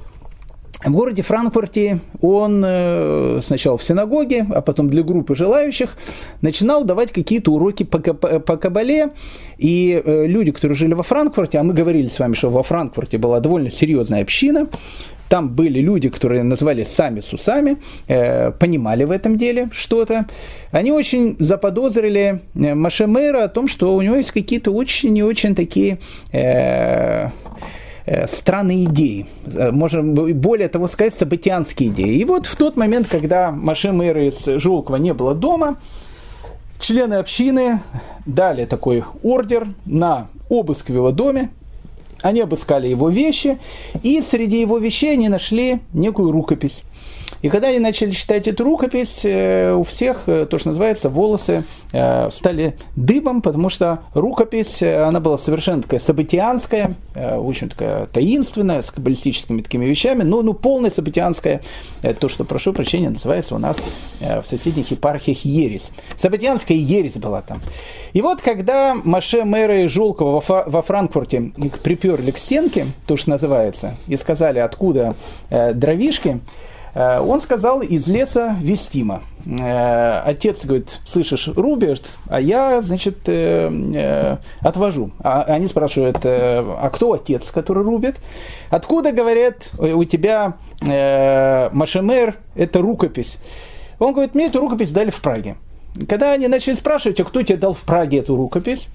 [0.83, 5.99] В городе Франкфурте он э, сначала в синагоге, а потом для группы желающих
[6.41, 9.11] начинал давать какие-то уроки по, по кабале.
[9.59, 13.19] И э, люди, которые жили во Франкфурте, а мы говорили с вами, что во Франкфурте
[13.19, 14.69] была довольно серьезная община,
[15.29, 20.27] там были люди, которые называли сами с усами, э, понимали в этом деле что-то.
[20.73, 25.55] Они очень заподозрили э, Машемера о том, что у него есть какие-то очень и очень
[25.55, 25.99] такие
[26.33, 27.29] э,
[28.07, 32.17] э, странные идеи, можно более того сказать, событианские идеи.
[32.17, 35.77] И вот в тот момент, когда Маше Мэра из Жулкова не было дома,
[36.81, 37.81] члены общины
[38.25, 41.51] дали такой ордер на обыск в его доме,
[42.23, 43.59] они обыскали его вещи,
[44.03, 46.83] и среди его вещей они нашли некую рукопись.
[47.41, 51.65] И когда они начали читать эту рукопись, э, у всех, э, то, что называется, волосы
[51.93, 58.91] э, стали дыбом, потому что рукопись, она была совершенно такая событианская, очень такая таинственная, с
[58.91, 61.63] каббалистическими такими вещами, но ну, полная событианская,
[62.19, 63.77] то, что, прошу прощения, называется у нас
[64.21, 65.91] в соседних епархиях ересь.
[66.21, 67.61] Событианская ересь была там.
[68.13, 73.31] И вот, когда Маше Мэра и Жулкова во Франкфурте их приперли к стенке, то, что
[73.31, 75.15] называется, и сказали, откуда
[75.51, 76.41] дровишки,
[76.95, 79.23] он сказал из леса Вестима.
[79.47, 85.13] Э, отец говорит, слышишь, рубишь, а я, значит, э, отвожу.
[85.21, 88.17] А они спрашивают, а кто отец, который рубит?
[88.71, 93.39] Откуда, говорят, у тебя Машемер, это рукопись?
[93.99, 95.57] Он говорит, мне эту рукопись дали в Праге.
[96.09, 98.89] Когда они начали спрашивать, а кто тебе дал в Праге эту рукопись?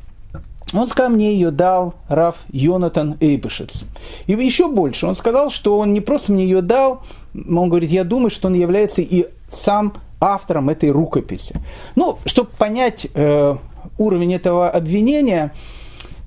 [0.74, 3.84] Он сказал, мне ее дал Раф Йонатан Эйбешец.
[4.26, 8.04] И еще больше, он сказал, что он не просто мне ее дал, он говорит, я
[8.04, 11.56] думаю, что он является и сам автором этой рукописи.
[11.96, 13.56] Ну, чтобы понять э,
[13.98, 15.54] уровень этого обвинения,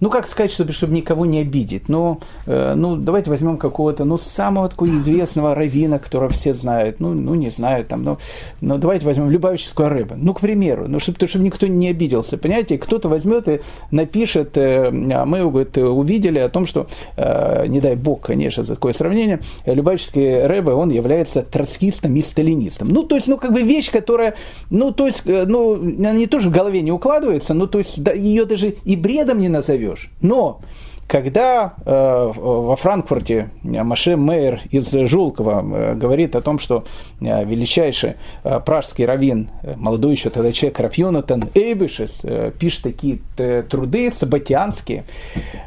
[0.00, 1.88] ну, как сказать, чтобы, чтобы никого не обидеть?
[1.88, 7.00] Ну, э, ну, давайте возьмем какого-то, ну, самого такого известного равина, которого все знают.
[7.00, 8.18] Ну, ну не знаю, там, ну,
[8.60, 10.14] ну давайте возьмем Любавическую рыбу.
[10.16, 12.36] Ну, к примеру, ну, чтобы, чтобы никто не обиделся.
[12.36, 17.80] Понимаете, кто-то возьмет и напишет, э, а мы, говорит, увидели о том, что, э, не
[17.80, 22.88] дай бог, конечно, за такое сравнение, Любавический рыба, он является троцкистом и сталинистом.
[22.88, 24.34] Ну, то есть, ну, как бы вещь, которая,
[24.70, 28.02] ну, то есть, э, ну, она не тоже в голове не укладывается, ну, то есть,
[28.02, 30.10] да, ее даже и бредом не назовешь даешь.
[30.20, 30.60] Но
[31.08, 36.84] когда э, во Франкфурте Маше Мейер из Жулкова э, говорит о том, что
[37.20, 43.20] э, величайший э, пражский раввин, э, молодой еще тогда человек Рафьонатан Эйбешес, э, пишет такие
[43.38, 45.04] э, труды сабатианские,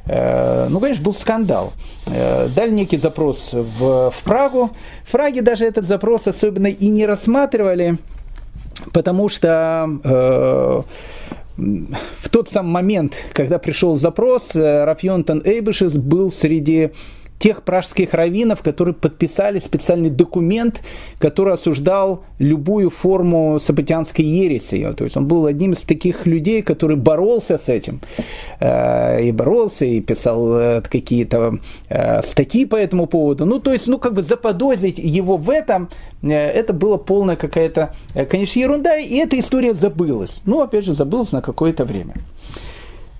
[0.06, 1.72] э, ну, конечно, был скандал.
[2.08, 4.72] Э, дали некий запрос в, в Прагу.
[5.06, 7.98] В Праге даже этот запрос особенно и не рассматривали,
[8.92, 9.88] потому что...
[10.04, 10.82] Э,
[12.22, 16.91] в тот самый момент, когда пришел запрос, Рафьонтон Эйбешес был среди
[17.39, 20.82] тех пражских раввинов, которые подписали специальный документ,
[21.17, 24.93] который осуждал любую форму сабатианской ереси.
[24.97, 28.02] То есть он был одним из таких людей, который боролся с этим.
[28.60, 33.45] Э, и боролся, и писал э, какие-то э, статьи по этому поводу.
[33.45, 35.89] Ну, то есть, ну, как бы заподозрить его в этом,
[36.21, 37.95] это было полная какая-то,
[38.30, 40.41] конечно, ерунда, и эта история забылась.
[40.45, 42.15] Ну, опять же, забылась на какое-то время.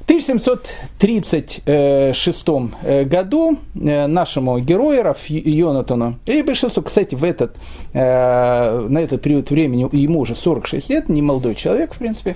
[0.10, 1.64] 1736
[2.84, 6.16] э, году э, нашему герою Йонатану.
[6.26, 7.56] Эйбешесу, кстати, в этот,
[7.94, 12.36] э, на этот период времени ему уже 46 лет, не молодой человек, в принципе,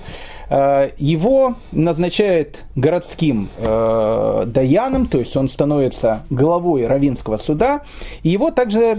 [0.98, 7.80] его назначает городским даяном, то есть он становится главой Равинского суда,
[8.22, 8.98] и его также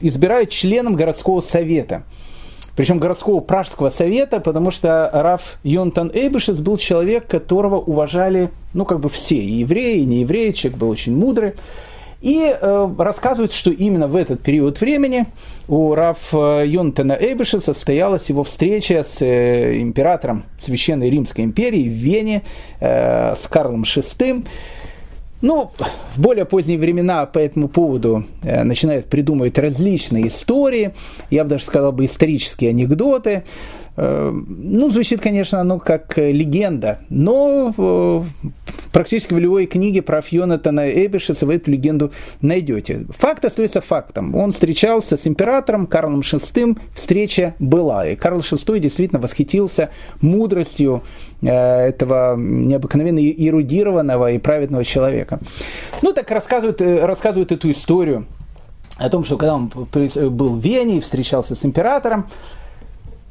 [0.00, 2.04] избирают членом городского совета–
[2.76, 9.00] причем городского пражского совета, потому что Раф Йонтан Эйбешес был человек, которого уважали, ну, как
[9.00, 11.54] бы все, и евреи, и не евреи, человек был очень мудрый.
[12.20, 15.26] И э, рассказывают, что именно в этот период времени
[15.68, 22.42] у Раф Йонтана Эйбеша состоялась его встреча с э, императором Священной Римской империи в Вене,
[22.80, 24.46] э, с Карлом VI.
[25.46, 25.70] Ну,
[26.16, 30.92] в более поздние времена по этому поводу э, начинают придумывать различные истории,
[31.30, 33.44] я бы даже сказал бы исторические анекдоты.
[33.96, 38.22] Э, ну, звучит, конечно, оно как легенда, но э,
[38.92, 43.06] практически в любой книге про Йонатана Эбишеса вы эту легенду найдете.
[43.18, 44.34] Факт остается фактом.
[44.34, 48.06] Он встречался с императором Карлом VI, встреча была.
[48.06, 51.02] И Карл VI действительно восхитился мудростью
[51.40, 55.38] э, этого необыкновенно эрудированного и праведного человека.
[56.02, 58.26] Ну, так рассказывают, рассказывают эту историю
[58.98, 62.26] о том, что когда он был в Вене и встречался с императором,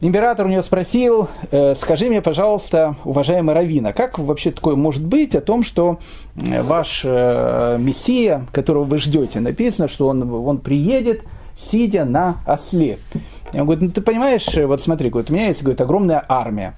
[0.01, 5.35] Император у него спросил, «Э, скажи мне, пожалуйста, уважаемый Равина, как вообще такое может быть
[5.35, 5.99] о том, что
[6.35, 11.23] э, ваш э, мессия, которого вы ждете, написано, что он, он приедет,
[11.55, 12.99] сидя на осле.
[13.53, 16.75] Он говорит, ну ты понимаешь, вот смотри, говорит, у меня есть говорит, огромная армия.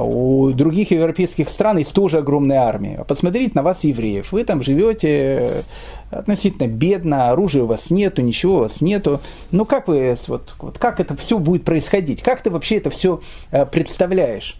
[0.00, 3.04] У других европейских стран есть тоже огромная армия.
[3.08, 4.30] Посмотрите на вас, евреев.
[4.30, 5.64] Вы там живете
[6.10, 9.20] относительно бедно, оружия у вас нету, ничего у вас нету.
[9.50, 12.22] Ну как вы, вот, вот как это все будет происходить?
[12.22, 13.20] Как ты вообще это все
[13.50, 14.56] э, представляешь?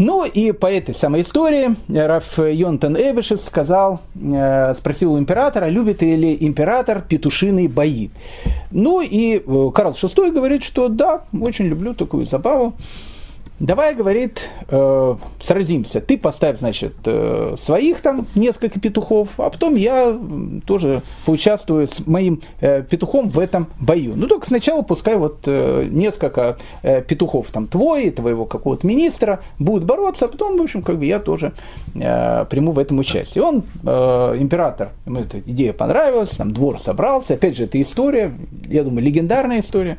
[0.00, 6.00] Ну и по этой самой истории Раф Йонтон Эбешес сказал, э, спросил у императора, любит
[6.00, 8.08] ли император петушиные бои.
[8.70, 12.72] Ну и э, Карл VI говорит, что да, очень люблю такую забаву.
[13.60, 16.00] Давай, говорит, э, сразимся.
[16.00, 20.18] Ты поставь, значит, э, своих там несколько петухов, а потом я
[20.64, 24.14] тоже поучаствую с моим э, петухом в этом бою.
[24.16, 29.84] Ну, только сначала пускай вот э, несколько э, петухов там твой, твоего какого-то министра будут
[29.84, 31.52] бороться, а потом, в общем, как бы я тоже
[31.94, 33.44] э, приму в этом участие.
[33.44, 37.34] Он, э, император, ему эта идея понравилась, там двор собрался.
[37.34, 38.32] Опять же, это история,
[38.66, 39.98] я думаю, легендарная история.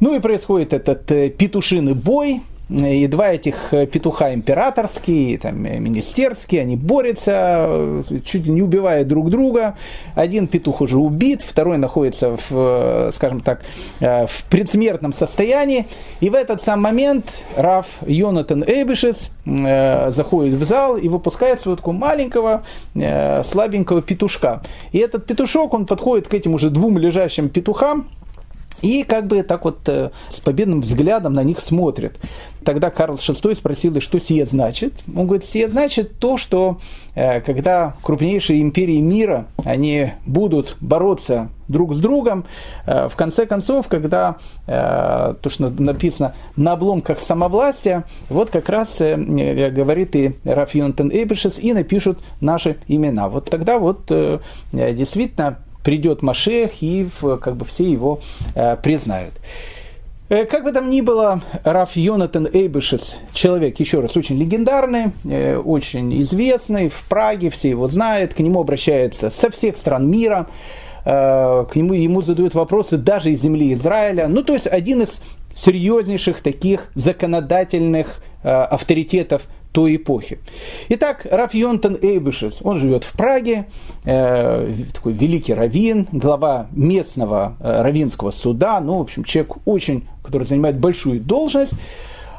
[0.00, 5.78] Ну и происходит этот э, петушиный бой, и два этих э, петуха императорские, там, э,
[5.78, 9.76] министерские, они борются, э, чуть не убивая друг друга.
[10.14, 13.62] Один петух уже убит, второй находится в, скажем так,
[14.00, 15.86] в предсмертном состоянии.
[16.20, 21.94] И в этот сам момент Раф Йонатан Эйбишес заходит в зал и выпускает своего такого
[21.94, 22.62] маленького,
[22.94, 24.62] слабенького петушка.
[24.92, 28.08] И этот петушок, он подходит к этим уже двум лежащим петухам,
[28.84, 32.18] и как бы так вот э, с победным взглядом на них смотрит.
[32.64, 34.92] Тогда Карл VI спросил, что сие значит.
[35.16, 36.80] Он говорит, сие значит то, что
[37.14, 42.44] э, когда крупнейшие империи мира, они будут бороться друг с другом,
[42.84, 50.14] э, в конце концов, когда то, что написано на обломках самовластия, вот как раз говорит
[50.16, 53.28] и Раф Йонтен Эйбешес, и напишут наши имена.
[53.28, 54.10] Вот тогда вот
[54.72, 58.20] действительно придет Машех, и как бы все его
[58.54, 59.34] э, признают.
[60.30, 65.56] Э, как бы там ни было, Раф Йонатан Эйбешес, человек, еще раз, очень легендарный, э,
[65.56, 70.48] очень известный, в Праге все его знают, к нему обращаются со всех стран мира,
[71.04, 74.26] к нему, ему задают вопросы даже из земли Израиля.
[74.26, 75.20] Ну, то есть один из
[75.54, 79.42] серьезнейших таких законодательных авторитетов
[79.74, 80.38] той эпохи.
[80.88, 83.66] Итак, Раф Йонтон Эйбышес, он живет в Праге,
[84.04, 90.44] э, такой великий раввин, глава местного э, раввинского суда, ну, в общем, человек очень, который
[90.44, 91.74] занимает большую должность.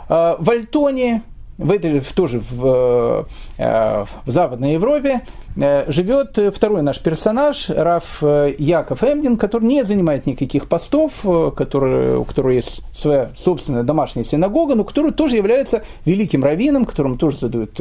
[0.08, 1.24] Э, в Альтоне
[1.58, 5.22] в этой, тоже в, в Западной Европе,
[5.56, 11.14] живет второй наш персонаж, Раф Яков Эмдин, который не занимает никаких постов,
[11.56, 17.16] который, у которого есть своя собственная домашняя синагога, но который тоже является великим раввином, которому
[17.16, 17.80] тоже задают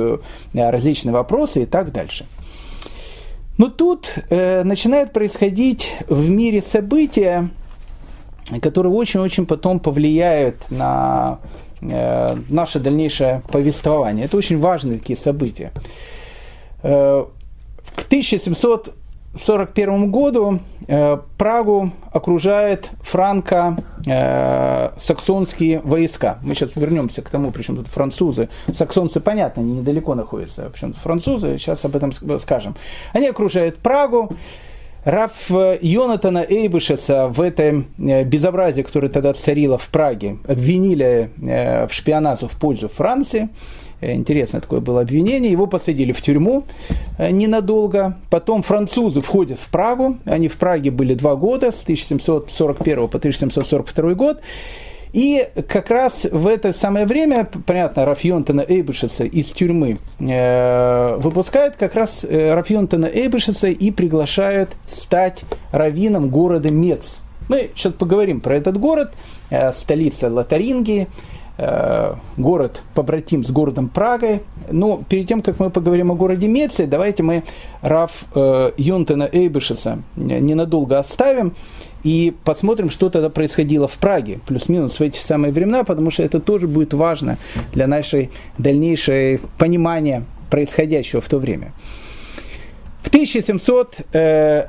[0.55, 2.27] различные вопросы и так дальше.
[3.57, 7.49] Но тут э, начинает происходить в мире события,
[8.61, 14.27] которые очень-очень потом повлияют на э, наше дальнейшее повествование.
[14.27, 15.73] Это очень важные такие события.
[16.83, 17.25] Э,
[17.97, 18.95] к 1700
[19.35, 26.39] 1941 году э, Прагу окружает франко-саксонские э, войска.
[26.43, 28.49] Мы сейчас вернемся к тому, причем тут французы.
[28.73, 30.71] Саксонцы, понятно, они недалеко находятся.
[30.73, 32.77] Причем тут французы, сейчас об этом скажем.
[33.13, 34.37] Они окружают Прагу.
[35.05, 42.49] Раф Йонатана Эйбышеса в этом э, безобразии, которое тогда царило в Праге, обвинили в шпионаже
[42.49, 43.49] в пользу Франции.
[44.05, 45.51] Э, интересное такое было обвинение.
[45.51, 46.65] Его посадили в тюрьму
[47.19, 48.19] э, ненадолго.
[48.31, 50.19] Потом французы входят в Прагу.
[50.25, 54.41] Они в Праге были два года, с 1741 по 1742 год.
[55.15, 61.95] И как раз в это самое время, понятно, Рафьонтона Эйбышеса из тюрьмы э, выпускают как
[61.95, 67.21] раз э, Рафьонтона Эйбышеса и приглашают стать раввином города Мец.
[67.49, 69.13] Мы сейчас поговорим про этот город,
[69.51, 71.07] э, столица Лотарингии.
[71.59, 74.41] Э, город побратим с городом Прагой.
[74.69, 77.45] Но перед тем, как мы поговорим о городе Меце, давайте мы
[77.83, 81.55] Раф э, Юнтена Эйбешеса ненадолго оставим
[82.05, 86.39] и посмотрим, что тогда происходило в Праге, плюс-минус в эти самые времена, потому что это
[86.39, 87.39] тоже будет важно
[87.73, 91.73] для нашей дальнейшей понимания происходящего в то время.
[93.03, 94.67] В 1740 э,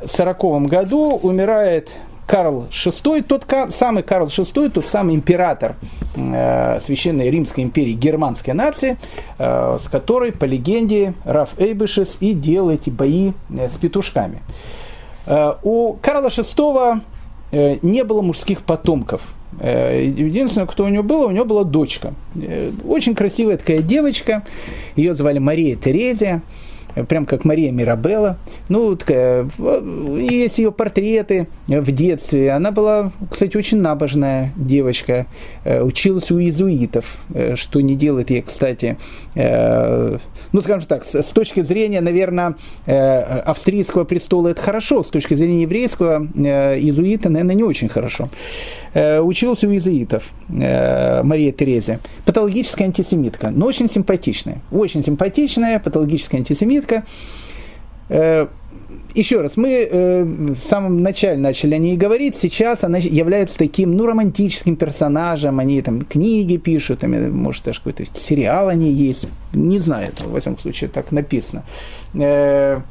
[0.67, 1.89] году умирает
[2.25, 5.75] Карл VI, тот самый Карл VI, тот самый император
[6.15, 8.97] э, Священной Римской империи германской нации,
[9.37, 14.41] э, с которой, по легенде, Раф Эйбышес и делал эти бои с петушками.
[15.63, 17.01] У Карла VI
[17.81, 19.21] не было мужских потомков.
[19.59, 22.13] Э, единственное, кто у него было, у него была дочка.
[22.35, 24.43] Э, очень красивая такая девочка,
[24.95, 26.41] ее звали Мария Терезия
[27.07, 28.37] прям как Мария Мирабелла.
[28.69, 29.47] Ну, такая,
[30.17, 32.51] есть ее портреты в детстве.
[32.51, 35.27] Она была, кстати, очень набожная девочка.
[35.63, 38.97] Э, училась у иезуитов, э, что не делает ей, кстати,
[39.35, 40.17] э,
[40.51, 46.25] ну, скажем так, с точки зрения, наверное, австрийского престола это хорошо, с точки зрения еврейского
[46.35, 48.29] иезуита, наверное, не очень хорошо.
[48.93, 51.99] Учился у иезуитов Мария Терезия.
[52.25, 54.59] Патологическая антисемитка, но очень симпатичная.
[54.71, 56.84] Очень симпатичная патологическая антисемитка
[59.15, 63.91] еще раз, мы э, в самом начале начали о ней говорить, сейчас она является таким,
[63.91, 69.25] ну, романтическим персонажем, они там книги пишут, там, может, даже какой-то сериал о ней есть,
[69.53, 71.63] не знаю, во всяком случае, так написано.
[72.13, 72.81] Э,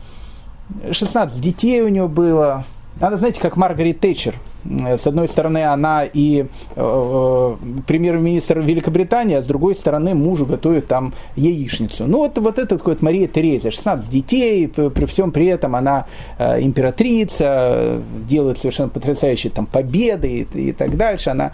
[0.90, 2.64] 16 детей у нее было,
[3.00, 4.34] она, знаете, как Маргарет Тэтчер–
[4.64, 7.56] с одной стороны, она и э,
[7.86, 12.06] премьер-министр Великобритании, а с другой стороны, мужу готовит там яичницу.
[12.06, 16.06] Ну, вот, вот это вот Мария Терезия, 16 детей, при всем при этом она
[16.38, 21.30] э, императрица, делает совершенно потрясающие там победы и, и так дальше.
[21.30, 21.52] Она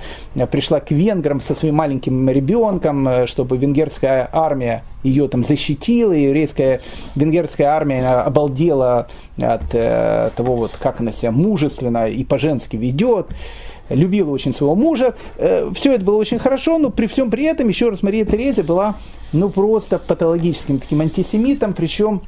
[0.50, 6.24] пришла к венграм со своим маленьким ребенком, э, чтобы венгерская армия ее там защитила, и
[6.24, 6.80] еврейская
[7.16, 13.28] венгерская армия обалдела от э, того, вот, как она себя мужественно и по-женски ведет
[13.90, 15.14] любила очень своего мужа.
[15.36, 18.64] Э, все это было очень хорошо, но при всем при этом, еще раз, Мария Терезия
[18.64, 18.94] была
[19.32, 22.22] ну просто патологическим таким антисемитом, причем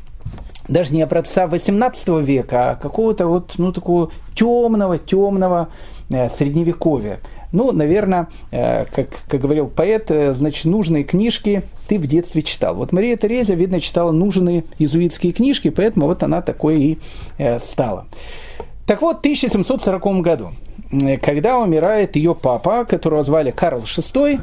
[0.68, 5.68] даже не образца 18 века, а какого-то вот, ну, такого темного, темного
[6.10, 7.20] э, средневековья.
[7.52, 12.74] Ну, наверное, э, как, как говорил поэт, э, значит, нужные книжки ты в детстве читал.
[12.74, 16.98] Вот Мария Терезия, видно, читала нужные иезуитские книжки, поэтому вот она такой и
[17.36, 18.06] э, стала.
[18.86, 20.52] Так вот, в 1740 году,
[21.22, 24.40] когда умирает ее папа, которого звали Карл VI,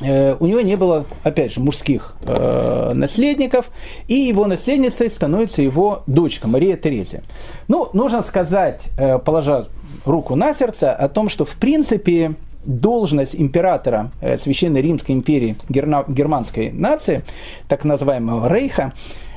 [0.00, 3.66] у него не было, опять же, мужских э, наследников,
[4.08, 7.22] и его наследницей становится его дочка Мария Терезия.
[7.68, 9.66] Ну, нужно сказать, э, положа
[10.04, 12.34] руку на сердце о том, что в принципе
[12.64, 17.24] должность императора э, Священной Римской империи германской нации,
[17.68, 18.92] так называемого Рейха,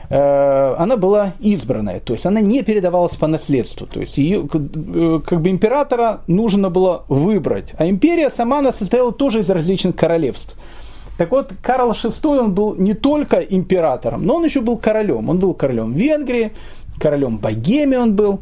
[0.09, 5.21] э, она была избранная, то есть она не передавалась по наследству, то есть ее, э,
[5.25, 10.55] как бы императора нужно было выбрать, а империя сама она состояла тоже из различных королевств.
[11.17, 15.29] Так вот, Карл VI, он был не только императором, но он еще был королем.
[15.29, 16.51] Он был королем Венгрии,
[16.99, 18.41] королем Богемии он был.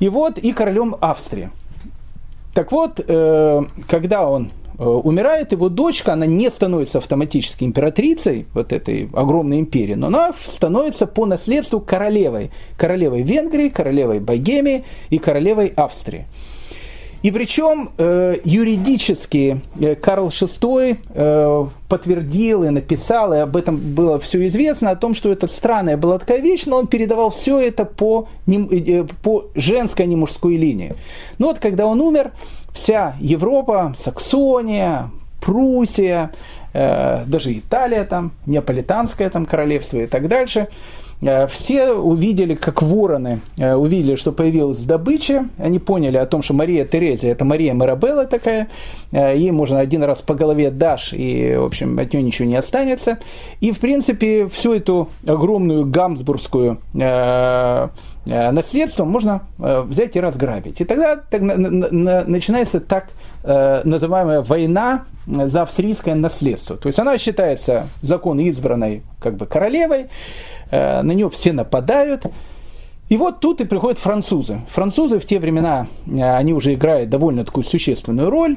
[0.00, 1.50] И вот и королем Австрии.
[2.52, 9.08] Так вот, э, когда он умирает, его дочка, она не становится автоматически императрицей вот этой
[9.12, 12.50] огромной империи, но она становится по наследству королевой.
[12.76, 16.26] Королевой Венгрии, королевой Богемии и королевой Австрии.
[17.24, 24.20] И причем э, юридически э, Карл VI э, подтвердил и написал, и об этом было
[24.20, 27.86] все известно, о том, что это странная была такая вещь, но он передавал все это
[27.86, 30.92] по, э, по женской, а не мужской линии.
[31.38, 32.32] Но вот когда он умер,
[32.74, 35.10] вся Европа, Саксония,
[35.40, 36.30] Пруссия,
[36.74, 40.68] э, даже Италия там, Неаполитанское там королевство и так дальше–
[41.13, 41.13] Э,
[41.48, 45.48] все увидели, как вороны э, увидели, что появилась добыча.
[45.58, 48.68] Они поняли о том, что Мария Терезия это Мария Марабелла такая.
[49.10, 52.56] Э, ей можно один раз по голове дашь, и, в общем, от нее ничего не
[52.56, 53.18] останется.
[53.60, 56.78] И, в принципе, всю эту огромную гамсбургскую
[58.26, 60.80] наследство можно взять и разграбить.
[60.80, 63.10] И тогда начинается так
[63.44, 66.76] называемая война за австрийское наследство.
[66.76, 70.53] То есть она считается закон избранной как бы королевой, Э,
[71.02, 72.26] на нее все нападают.
[73.08, 74.60] И вот тут и приходят французы.
[74.68, 78.56] Французы в те времена, э, они уже играют довольно такую существенную роль.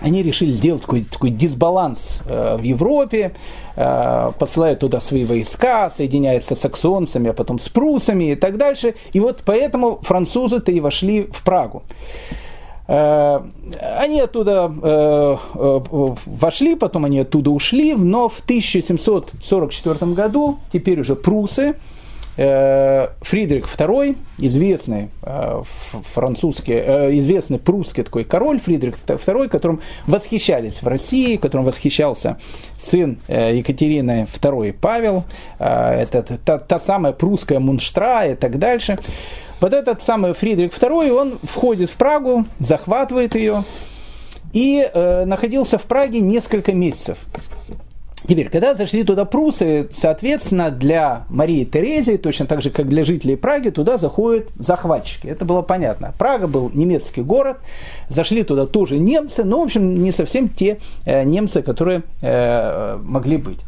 [0.00, 3.34] Они решили сделать такой, такой дисбаланс э, в Европе,
[3.76, 8.94] э, посылают туда свои войска, соединяются с саксонцами, а потом с прусами и так дальше.
[9.12, 11.82] И вот поэтому французы-то и вошли в Прагу.
[12.88, 13.40] Э,
[13.80, 15.80] они оттуда э, э,
[16.26, 21.74] вошли, потом они оттуда ушли, но в 1744 году, теперь уже прусы,
[22.36, 25.08] Фридрих II, известный
[26.12, 26.74] французский,
[27.18, 32.38] известный прусский такой король Фридрих II, которым восхищались в России, которым восхищался
[32.82, 35.24] сын Екатерины II Павел,
[35.58, 38.98] это та, та самая прусская Мунштра и так дальше.
[39.60, 43.64] Вот этот самый Фридрих II, он входит в Прагу, захватывает ее
[44.52, 47.18] и э, находился в Праге несколько месяцев.
[48.28, 53.36] Теперь, когда зашли туда прусы, соответственно, для Марии Терезии, точно так же, как для жителей
[53.36, 55.28] Праги, туда заходят захватчики.
[55.28, 56.12] Это было понятно.
[56.18, 57.58] Прага был немецкий город,
[58.08, 63.36] зашли туда тоже немцы, но, в общем, не совсем те э, немцы, которые э, могли
[63.36, 63.60] быть.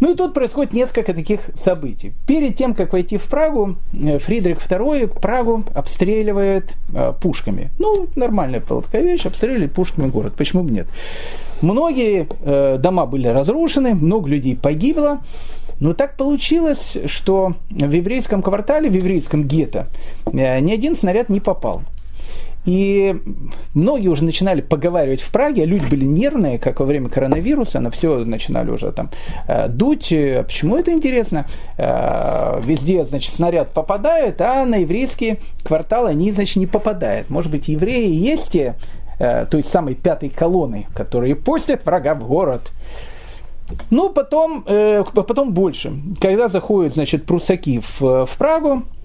[0.00, 2.12] Ну и тут происходит несколько таких событий.
[2.26, 7.70] Перед тем, как войти в Прагу, э, Фридрих II Прагу обстреливает э, пушками.
[7.78, 10.34] Ну, нормальная была такая вещь, обстреливали пушками город.
[10.36, 10.86] Почему бы нет?
[11.62, 15.20] Многие э, дома были разрушены, много людей погибло.
[15.78, 19.88] Но так получилось, что в еврейском квартале, в еврейском гетто,
[20.26, 21.82] э, ни один снаряд не попал.
[22.66, 23.14] И
[23.74, 28.24] многие уже начинали поговаривать в Праге, люди были нервные, как во время коронавируса, на все
[28.24, 29.10] начинали уже там
[29.46, 30.12] э, дуть.
[30.12, 31.46] А почему это интересно?
[31.78, 37.30] Э, везде, значит, снаряд попадает, а на еврейские кварталы они, значит, не попадают.
[37.30, 38.74] Может быть, евреи есть те,
[39.20, 42.72] э, той самой пятой колонны, которые пустят врага в город.
[43.90, 45.92] Ну, потом, потом больше.
[46.20, 48.95] Когда заходят, значит, прусаки в, в Прагу, Э,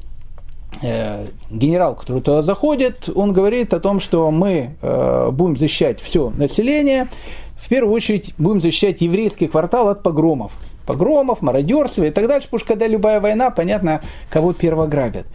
[0.79, 7.09] генерал, который туда заходит, он говорит о том, что мы э, будем защищать все население,
[7.57, 10.51] в первую очередь будем защищать еврейский квартал от погромов.
[10.85, 15.27] Погромов, мародерства и так дальше, потому что когда любая война, понятно, кого перво грабят.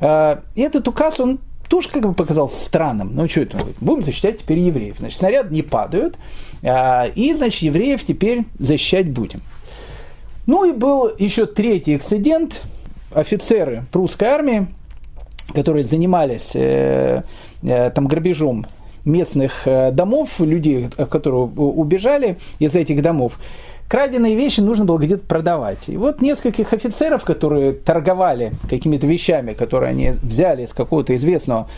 [0.00, 3.16] Э, и этот указ, он тоже как бы показался странным.
[3.16, 3.58] Ну, что это?
[3.80, 4.96] Будем защищать теперь евреев.
[4.98, 6.16] Значит, снаряды не падают,
[6.62, 9.42] и, значит, евреев теперь защищать будем.
[10.46, 12.62] Ну и был еще третий эксцидент–
[13.16, 14.66] офицеры прусской армии,
[15.54, 17.22] которые занимались э,
[17.62, 18.66] э, там грабежом
[19.04, 23.38] местных э, домов, людей, которые убежали из этих домов,
[23.88, 25.88] краденые вещи нужно было где-то продавать.
[25.88, 31.68] И вот нескольких офицеров, которые торговали какими-то вещами, которые они взяли из какого-то известного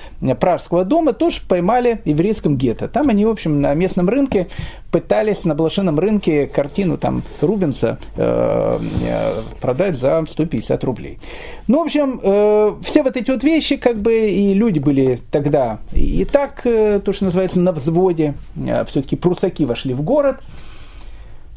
[0.40, 2.88] пражского дома, тоже поймали в еврейском гетто.
[2.88, 4.48] Там они, в общем, на местном рынке
[4.90, 11.18] пытались на блошином рынке картину там Рубенса э, э продать за 150 рублей.
[11.66, 15.78] Ну, в общем, э, все вот эти вот вещи, как бы, и люди были тогда
[15.92, 18.34] и так, э, то, что называется, на взводе.
[18.56, 20.38] Э, все-таки прусаки вошли в город.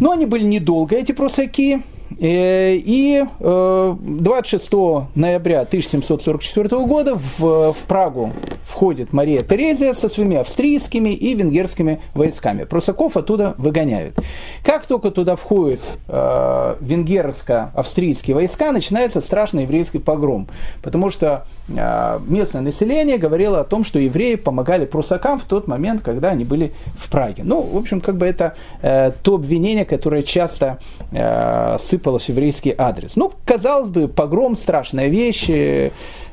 [0.02, 1.84] Но они были недолго, эти прусаки.
[2.22, 8.32] Э, и 26 э, ноября 1744 года в, в Прагу
[8.72, 12.64] входит Мария Терезия со своими австрийскими и венгерскими войсками.
[12.64, 14.20] Прусаков оттуда выгоняют.
[14.64, 20.48] Как только туда входят э, венгерско-австрийские войска, начинается страшный еврейский погром.
[20.82, 26.02] Потому что э, местное население говорило о том, что евреи помогали прусакам в тот момент,
[26.02, 27.44] когда они были в Праге.
[27.44, 30.80] Ну, в общем, как бы это э, то обвинение, которое часто
[31.12, 33.18] сыпалось в еврейский адрес.
[33.18, 35.50] Ну, казалось бы, погром, страшная вещь,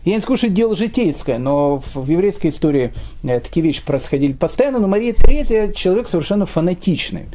[0.08, 4.78] я не скажу, что дело житейское, но в еврейской истории э, такие вещи происходили постоянно,
[4.78, 7.26] но Мария Терезия человек совершенно фанатичный.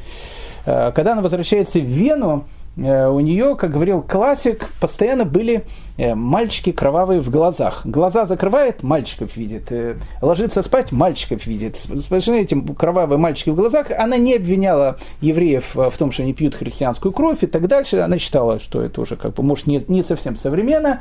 [0.66, 5.64] Э, когда она возвращается в Вену, Э, у нее, как говорил классик, постоянно были
[5.98, 7.86] э, мальчики кровавые в глазах.
[7.86, 9.72] Глаза закрывает, мальчиков видит.
[9.72, 11.78] Э, ложится спать, мальчиков видит.
[11.78, 13.92] Сплошные эти кровавые мальчики в глазах.
[13.92, 17.98] Она не обвиняла евреев в том, что они пьют христианскую кровь и так дальше.
[17.98, 21.00] Она считала, что это уже, как бы, может, не, не совсем современно.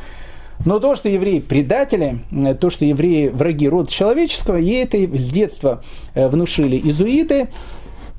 [0.66, 2.18] Но то, что евреи предатели,
[2.60, 5.82] то, что евреи враги рода человеческого, ей это с детства
[6.14, 7.48] внушили изуиты.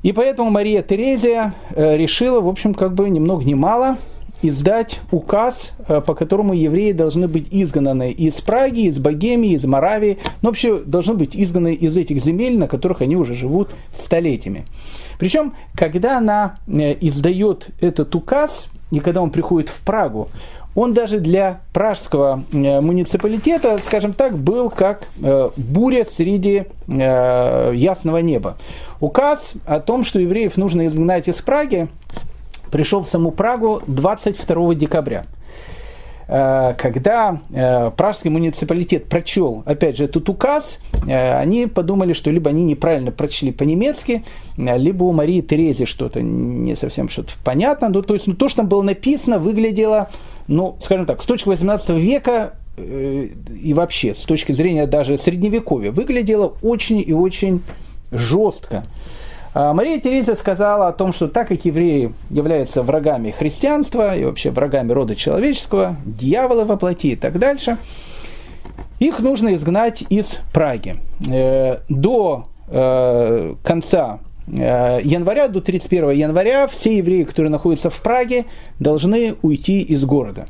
[0.04, 3.96] И поэтому Мария Терезия э, решила, в общем, как бы ни много ни мало
[4.42, 10.18] издать указ, э, по которому евреи должны быть изгнаны из Праги, из Богемии, из Моравии,
[10.42, 14.66] но вообще должны быть изгнаны из этих земель, на которых они уже живут столетиями.
[15.18, 20.28] Причем, когда она э, издает этот указ, и когда он приходит в Прагу,
[20.74, 28.18] он даже для пражского э, муниципалитета, скажем так, был как э, буря среди э, ясного
[28.18, 28.56] неба.
[29.00, 31.88] Указ о том, что евреев нужно изгнать из Праги,
[32.72, 35.24] пришел в саму Прагу 22 декабря
[36.26, 37.38] когда
[37.98, 44.24] пражский муниципалитет прочел, опять же, этот указ, они подумали, что либо они неправильно прочли по-немецки,
[44.56, 47.90] либо у Марии Терези что-то не совсем что-то понятно.
[47.90, 50.08] Ну, то есть ну, то, что там было написано, выглядело
[50.46, 53.28] ну, скажем так, с точки 18 века э,
[53.62, 57.62] и вообще с точки зрения даже средневековья выглядело очень и очень
[58.10, 58.84] жестко.
[59.54, 64.50] А Мария Терезия сказала о том, что так как евреи являются врагами христианства и вообще
[64.50, 67.76] врагами рода человеческого, дьявола воплоти и так дальше,
[68.98, 70.96] их нужно изгнать из Праги.
[71.30, 78.44] Э, до э, конца января до 31 января все евреи, которые находятся в Праге,
[78.78, 80.48] должны уйти из города.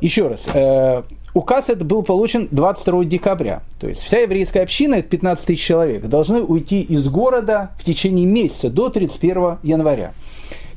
[0.00, 1.02] Еще раз, э,
[1.32, 3.62] указ этот был получен 22 декабря.
[3.80, 8.26] То есть вся еврейская община, это 15 тысяч человек, должны уйти из города в течение
[8.26, 10.12] месяца до 31 января.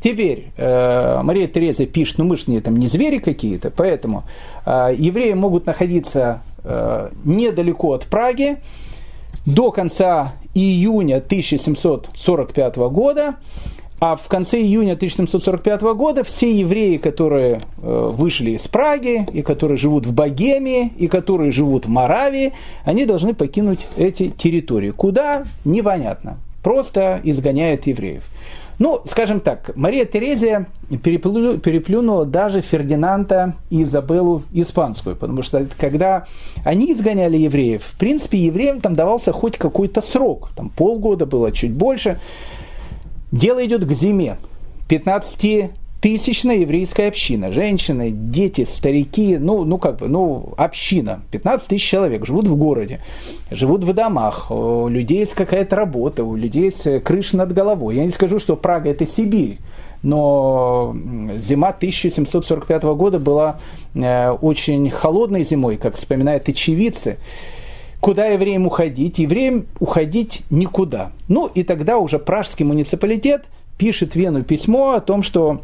[0.01, 4.23] Теперь э, Мария Тереза пишет, ну мы же не, там, не звери какие-то, поэтому
[4.65, 8.59] э, евреи могут находиться э, недалеко от Праги,
[9.45, 13.35] до конца июня 1745 года,
[13.99, 19.77] а в конце июня 1745 года все евреи, которые э, вышли из Праги, и которые
[19.77, 22.53] живут в Богемии, и которые живут в Моравии,
[22.85, 24.91] они должны покинуть эти территории.
[24.91, 25.43] Куда?
[25.65, 26.37] Непонятно.
[26.63, 28.23] Просто изгоняют евреев.
[28.79, 30.67] Ну, скажем так, Мария Терезия
[31.03, 36.25] переплю, переплюнула даже Фердинанда и Изабеллу Испанскую, потому что когда
[36.63, 41.73] они изгоняли евреев, в принципе, евреям там давался хоть какой-то срок, там полгода было, чуть
[41.73, 42.21] больше.
[43.33, 44.37] Дело идет к зиме.
[44.87, 45.71] 15
[46.01, 47.51] тысячная еврейская община.
[47.51, 51.21] Женщины, дети, старики, ну, ну как бы, ну, община.
[51.31, 53.01] 15 тысяч человек живут в городе,
[53.51, 57.95] живут в домах, у людей есть какая-то работа, у людей есть крыша над головой.
[57.95, 59.59] Я не скажу, что Прага это Сибирь,
[60.01, 60.95] но
[61.43, 63.59] зима 1745 года была
[63.93, 67.17] э, очень холодной зимой, как вспоминают очевидцы.
[67.99, 69.19] Куда евреям уходить?
[69.19, 71.11] Евреям уходить никуда.
[71.27, 73.43] Ну и тогда уже пражский муниципалитет
[73.77, 75.61] пишет Вену письмо о том, что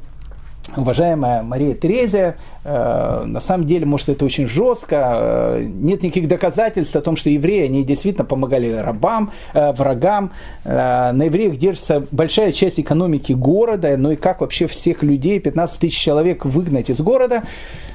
[0.76, 6.96] уважаемая Мария Терезия, э, на самом деле, может, это очень жестко, э, нет никаких доказательств
[6.96, 10.32] о том, что евреи, они действительно помогали рабам, э, врагам,
[10.64, 15.98] на евреях держится большая часть экономики города, ну и как вообще всех людей, 15 тысяч
[15.98, 17.44] человек выгнать из города.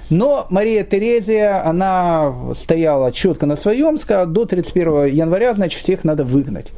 [0.09, 6.25] Но Мария Терезия, она стояла четко на своем, сказала, до 31 января, значит, всех надо
[6.25, 6.73] выгнать.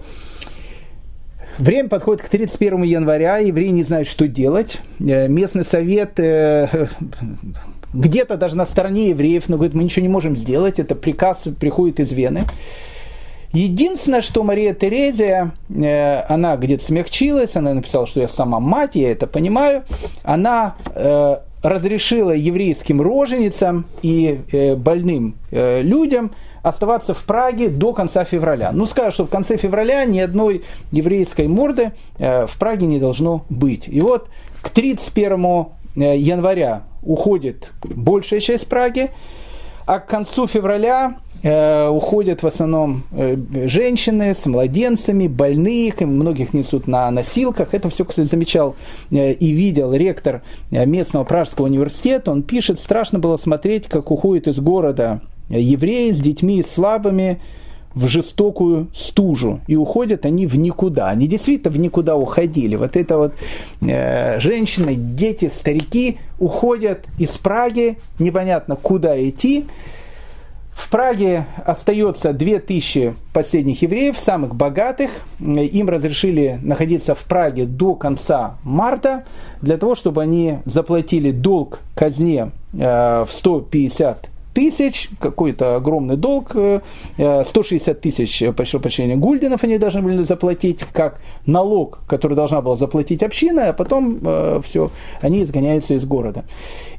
[1.58, 4.78] Время подходит к 31 января, евреи не знают, что делать.
[5.00, 6.88] Э, местный совет э,
[7.92, 12.00] где-то даже на стороне евреев, но говорит, мы ничего не можем сделать, это приказ приходит
[12.00, 12.44] из Вены.
[13.52, 19.12] Единственное, что Мария Терезия, э, она где-то смягчилась, она написала, что я сама мать, я
[19.12, 19.84] это понимаю,
[20.22, 20.76] она
[21.62, 24.40] разрешила еврейским роженицам и
[24.78, 26.32] больным людям
[26.62, 28.70] оставаться в Праге до конца февраля.
[28.72, 33.44] Ну, скажут, что в конце февраля ни одной еврейской морды э, в Праге не должно
[33.50, 33.88] быть.
[33.88, 34.28] И вот
[34.60, 35.44] к 31
[35.96, 39.10] э, января уходит большая часть Праги,
[39.86, 43.02] а к концу февраля э, уходят в основном
[43.66, 47.74] женщины с младенцами, больных, и многих несут на носилках.
[47.74, 48.76] Это все, кстати, замечал
[49.10, 52.30] и видел ректор местного Пражского университета.
[52.30, 55.20] Он пишет, страшно было смотреть, как уходит из города
[55.58, 57.40] евреи с детьми и слабыми
[57.94, 59.60] в жестокую стужу.
[59.66, 61.08] И уходят они в никуда.
[61.08, 62.76] Они действительно в никуда уходили.
[62.76, 63.34] Вот это вот
[63.82, 69.66] э, женщины, дети, старики уходят из Праги, непонятно куда идти.
[70.72, 75.10] В Праге остается 2000 последних евреев, самых богатых.
[75.38, 79.24] Им разрешили находиться в Праге до конца марта,
[79.60, 86.50] для того, чтобы они заплатили долг казне в 150 тысяч, какой-то огромный долг,
[87.16, 92.60] 160 э, тысяч, э, прошу прощения, гульденов они должны были заплатить, как налог, который должна
[92.60, 94.90] была заплатить община, а потом э, все,
[95.20, 96.44] они изгоняются из города.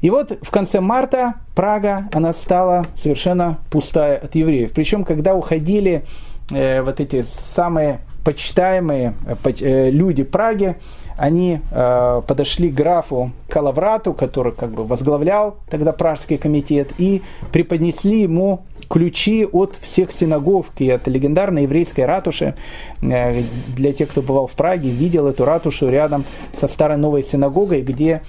[0.00, 4.72] И вот в конце марта Прага, она стала совершенно пустая от евреев.
[4.72, 6.04] Причем, когда уходили
[6.50, 10.76] э, вот эти самые почитаемые э, люди Праги,
[11.16, 18.22] они э, подошли к графу Калаврату, который как бы возглавлял тогда Пражский комитет, и преподнесли
[18.22, 22.54] ему ключи от всех синагог и от легендарной еврейской ратуши.
[23.02, 23.42] Э,
[23.76, 26.24] для тех, кто бывал в Праге, видел эту ратушу рядом
[26.58, 28.22] со старой новой синагогой, где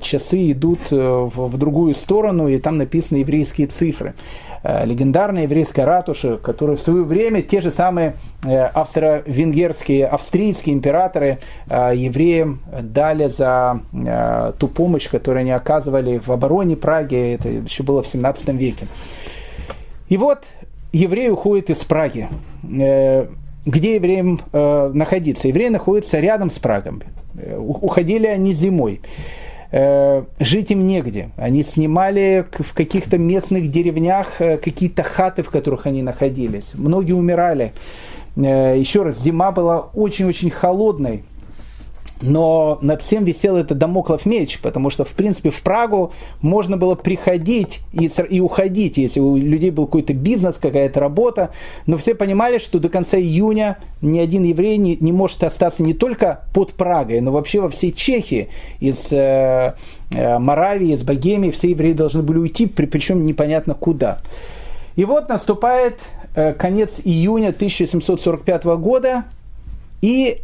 [0.00, 4.14] часы идут э, в, другую сторону, и там написаны еврейские цифры.
[4.62, 11.38] Э, легендарная еврейская ратуша, которую в свое время те же самые э, австро-венгерские, австрийские императоры
[11.68, 13.80] э, евреям дали за
[14.58, 18.86] ту помощь, которую они оказывали в обороне Праги, это еще было в 17 веке.
[20.08, 20.44] И вот
[20.92, 22.28] евреи уходят из Праги.
[22.62, 25.48] Где евреям находиться?
[25.48, 27.02] Евреи находятся рядом с Прагом.
[27.56, 29.00] Уходили они зимой.
[29.70, 31.30] Э, жить им негде.
[31.36, 36.70] Они снимали в каких-то местных деревнях э, какие-то хаты, в которых они находились.
[36.74, 37.72] Многие умирали.
[38.36, 41.24] Э, еще раз, зима была очень-очень холодной.
[42.20, 46.94] Но над всем висел этот домоклов меч, потому что, в принципе, в Прагу можно было
[46.94, 51.50] приходить и, и уходить, если у людей был какой-то бизнес, какая-то работа.
[51.86, 55.94] Но все понимали, что до конца июня ни один еврей не, не может остаться не
[55.94, 58.48] только под Прагой, но вообще во всей Чехии,
[58.80, 59.74] из э,
[60.10, 64.18] э, Моравии, из Богемии, все евреи должны были уйти, при, причем непонятно куда.
[64.96, 65.98] И вот наступает
[66.34, 69.24] э, конец июня 1745 года,
[70.00, 70.42] и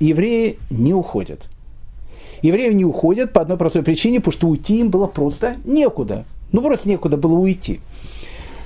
[0.00, 1.48] евреи не уходят.
[2.42, 6.24] Евреи не уходят по одной простой причине, потому что уйти им было просто некуда.
[6.52, 7.80] Ну, просто некуда было уйти.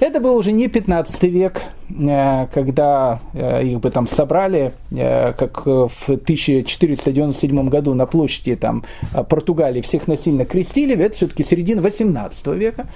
[0.01, 5.66] Это был уже не 15 век, э, когда э, их бы там собрали, э, как
[5.66, 8.85] в 1497 году на площади там,
[9.29, 10.97] Португалии всех насильно крестили.
[10.97, 12.87] Это все-таки середина 18 века.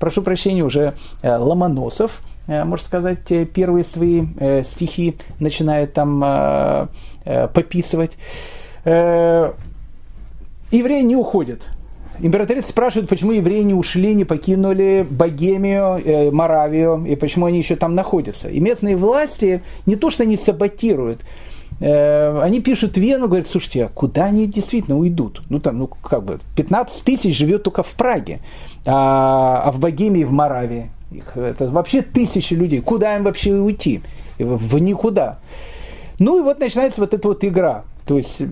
[0.00, 3.20] Прошу прощения, уже Ломоносов, можно сказать,
[3.52, 4.24] первые свои
[4.64, 6.88] стихи начинает там
[7.24, 8.16] пописывать.
[8.84, 9.52] Евреи
[11.02, 11.62] не уходят
[12.22, 17.76] Императрица спрашивает, почему евреи не ушли, не покинули Богемию, э, Моравию, и почему они еще
[17.76, 18.50] там находятся.
[18.50, 21.22] И местные власти не то, что они саботируют,
[21.80, 25.42] э, они пишут Вену, говорят, слушайте, а куда они действительно уйдут?
[25.48, 28.40] Ну там, ну как бы, 15 тысяч живет только в Праге,
[28.86, 30.90] а, а в Богемии, в Моравии.
[31.10, 32.80] Их, это вообще тысячи людей.
[32.80, 34.02] Куда им вообще уйти?
[34.38, 35.40] В никуда.
[36.18, 37.84] Ну и вот начинается вот эта вот игра.
[38.06, 38.42] То есть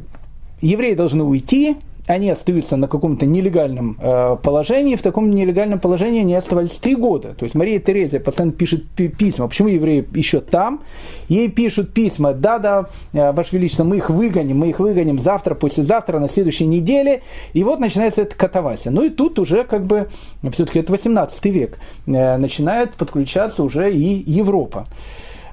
[0.61, 1.77] евреи должны уйти,
[2.09, 7.35] они остаются на каком-то нелегальном э, положении, в таком нелегальном положении они оставались три года.
[7.35, 9.47] То есть Мария Терезия постоянно пишет письма.
[9.47, 10.81] Почему евреи еще там?
[11.29, 16.19] Ей пишут письма, да-да, э, Ваше Величество, мы их выгоним, мы их выгоним завтра, послезавтра,
[16.19, 17.23] на следующей неделе.
[17.53, 18.91] И вот начинается эта катавасия.
[18.91, 20.09] Ну и тут уже как бы,
[20.53, 24.87] все-таки это 18 век, э, начинает подключаться уже и Европа.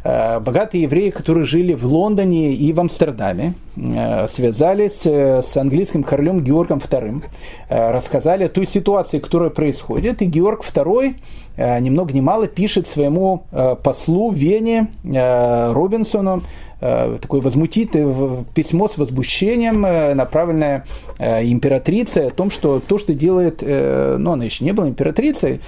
[0.06, 6.04] Э, богатые евреи, которые жили в Лондоне и в Амстердаме, э, связались э, с английским
[6.04, 7.24] королем Георгом II,
[7.70, 11.16] рассказали о той ситуации, которая происходит, и Георг II
[11.58, 13.46] ни много ни мало пишет своему
[13.82, 16.42] послу Вене Робинсону
[16.80, 19.82] такое возмутительное письмо с возмущением,
[20.18, 20.86] направленное
[21.18, 25.62] императрице о том, что то, что делает, ну, она еще не была императрицей,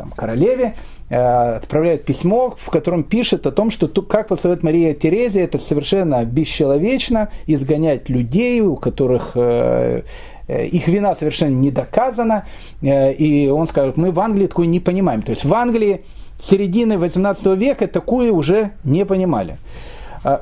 [0.00, 0.74] там, королеве,
[1.16, 7.30] отправляет письмо, в котором пишет о том, что как посоветует Мария Терезия, это совершенно бесчеловечно
[7.46, 10.02] изгонять людей, у которых э,
[10.46, 12.44] э, их вина совершенно не доказана,
[12.80, 15.22] и он скажет, мы в Англии такое не понимаем.
[15.22, 16.04] То есть в Англии
[16.40, 19.56] середины 18 века такое уже не понимали.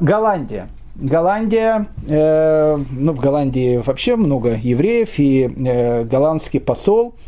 [0.01, 0.69] Голландия.
[0.99, 7.15] Голландия, э, ну в Голландии вообще много евреев, и э, голландский посол–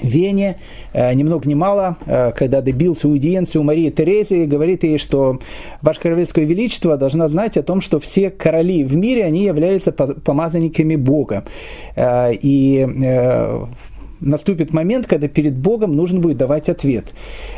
[0.00, 0.58] Вене,
[0.92, 5.38] э, ни много ни мало, э, когда добился аудиенции у Марии Терезии, говорит ей, что
[5.82, 10.96] Ваше Королевское Величество должна знать о том, что все короли в мире, они являются помазанниками
[10.96, 11.44] Бога.
[11.94, 12.86] Э, и
[14.24, 17.06] наступит момент, когда перед Богом нужно будет давать ответ.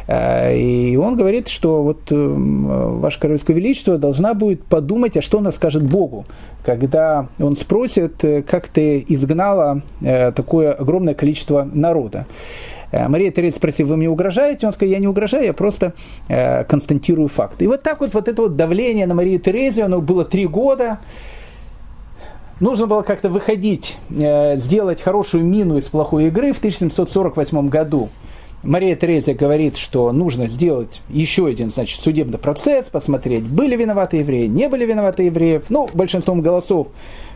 [0.09, 5.83] И он говорит, что вот Ваше Королевское Величество должна будет подумать, а что она скажет
[5.83, 6.27] Богу
[6.67, 12.27] когда он спросит, э, как ты изгнала э, такое огромное количество народа.
[12.93, 14.67] Мария Тереза спросила, вы мне угрожаете?
[14.67, 15.93] Он сказал, я не угрожаю, я просто
[16.29, 17.65] констатирую факты.
[17.65, 21.01] И вот так вот, вот это вот давление на Марию Терезию, оно было три года,
[22.61, 28.09] нужно было как-то выходить, сделать хорошую мину из плохой игры в 1748 году.
[28.63, 34.47] Мария Терезия говорит, что нужно сделать еще один значит, судебный процесс, посмотреть, были виноваты евреи,
[34.47, 35.63] не были виноваты евреи.
[35.69, 36.89] Ну, большинством голосов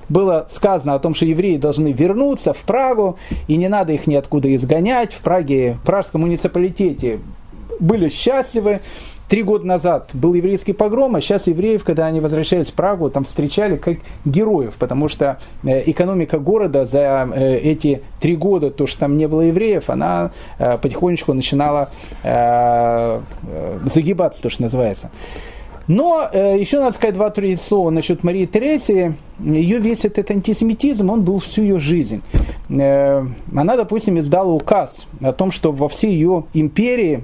[0.09, 3.17] было сказано о том, что евреи должны вернуться в Прагу,
[3.47, 5.13] и не надо их ниоткуда изгонять.
[5.13, 7.21] В Праге, в пражском муниципалитете
[7.79, 8.81] были счастливы,
[9.31, 13.23] Три года назад был еврейский погром, а сейчас евреев, когда они возвращались в Прагу, там
[13.23, 18.99] встречали как героев, потому что э, экономика города за э, эти три года, то, что
[18.99, 21.91] там не было евреев, она э, потихонечку начинала
[23.95, 25.11] загибаться, то, что называется.
[25.87, 29.15] Но э, еще надо сказать два-три слова насчет Марии Терезии.
[29.39, 32.23] Ее весь этот антисемитизм, он был всю ее жизнь.
[32.69, 33.25] Э,
[33.55, 37.23] она, допустим, издала указ о том, что во всей ее империи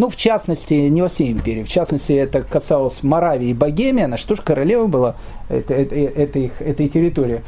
[0.00, 4.16] ну, в частности, не во всей империи, в частности, это касалось Моравии и Богемии, она
[4.16, 5.16] что ж королева была
[5.50, 7.42] этой, этой, этой, этой территории.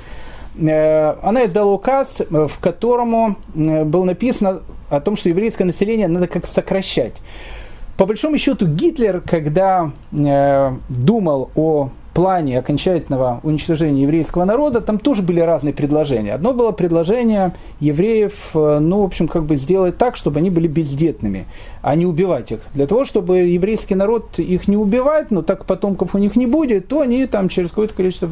[0.60, 6.26] Э, она издала указ, в котором э, было написано о том, что еврейское население надо
[6.26, 7.14] как сокращать.
[7.96, 15.22] По большому счету, Гитлер, когда э, думал о плане окончательного уничтожения еврейского народа, там тоже
[15.22, 16.34] были разные предложения.
[16.34, 20.68] Одно было предложение евреев, э, ну, в общем, как бы сделать так, чтобы они были
[20.68, 21.46] бездетными,
[21.80, 22.60] а не убивать их.
[22.74, 26.88] Для того, чтобы еврейский народ их не убивать, но так потомков у них не будет,
[26.88, 28.28] то они там через какое-то количество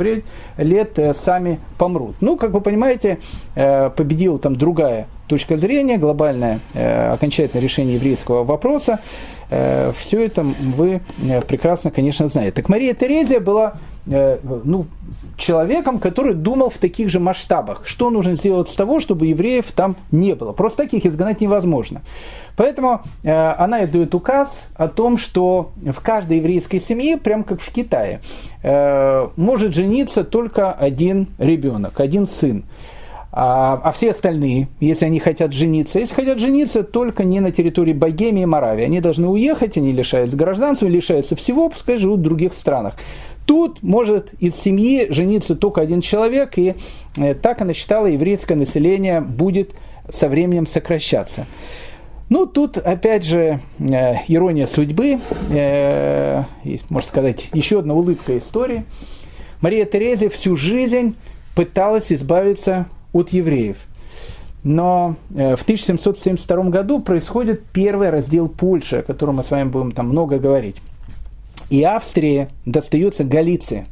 [0.58, 2.16] лет э, сами помрут.
[2.20, 3.18] Ну, как вы понимаете,
[3.54, 8.98] э, победила там другая точка зрения, глобальное окончательное решение еврейского вопроса.
[9.51, 12.53] Э, все это вы э, прекрасно, конечно, знаете.
[12.53, 13.74] Так Мария Терезия была
[14.07, 14.86] э, ну,
[15.36, 17.82] человеком, который думал в таких же масштабах.
[17.84, 20.53] Что нужно сделать с того, чтобы евреев там не было?
[20.53, 22.03] Просто таких изгнать невозможно.
[22.57, 28.20] Поэтому она издает указ о том, что в каждой еврейской семье, прям как в Китае,
[29.36, 32.64] может жениться только один ребенок, один сын.
[33.32, 37.92] А, а все остальные, если они хотят жениться, если хотят жениться только не на территории
[37.92, 42.54] Богемии и Моравии, они должны уехать, они лишаются гражданства, лишаются всего, пускай живут в других
[42.54, 42.96] странах.
[43.46, 46.74] Тут может из семьи жениться только один человек, и
[47.18, 49.74] э, так она считала, еврейское население будет
[50.08, 51.46] со временем сокращаться.
[52.28, 55.18] Ну, тут, опять же, э, ирония судьбы,
[55.50, 56.44] э,
[56.88, 58.84] можно сказать, еще одна улыбка истории.
[59.60, 61.16] Мария Терезия всю жизнь
[61.54, 63.76] пыталась избавиться от евреев.
[64.62, 69.92] Но э, в 1772 году происходит первый раздел Польши, о котором мы с вами будем
[69.92, 70.76] там много говорить.
[71.70, 73.86] И Австрии достается Галиция.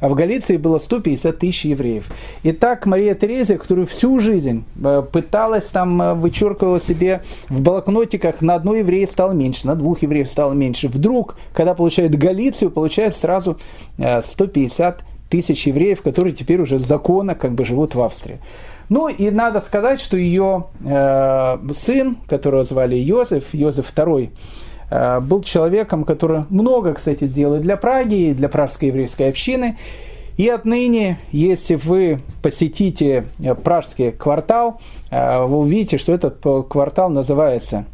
[0.00, 2.10] А в Галиции было 150 тысяч евреев.
[2.42, 8.40] И так Мария Терезия, которая всю жизнь э, пыталась там, э, вычеркивала себе в блокнотиках,
[8.40, 10.88] на одной еврея стало меньше, на двух евреев стало меньше.
[10.88, 13.58] Вдруг, когда получает Галицию, получает сразу
[13.98, 18.38] 150 тысяч евреев, которые теперь уже законно как бы живут в Австрии.
[18.88, 24.30] Ну и надо сказать, что ее э, сын, которого звали Йозеф, Йозеф II,
[24.90, 29.76] э, был человеком, который много, кстати, сделал для Праги и для пражской еврейской общины.
[30.38, 37.84] И отныне, если вы посетите э, пражский квартал, э, вы увидите, что этот квартал называется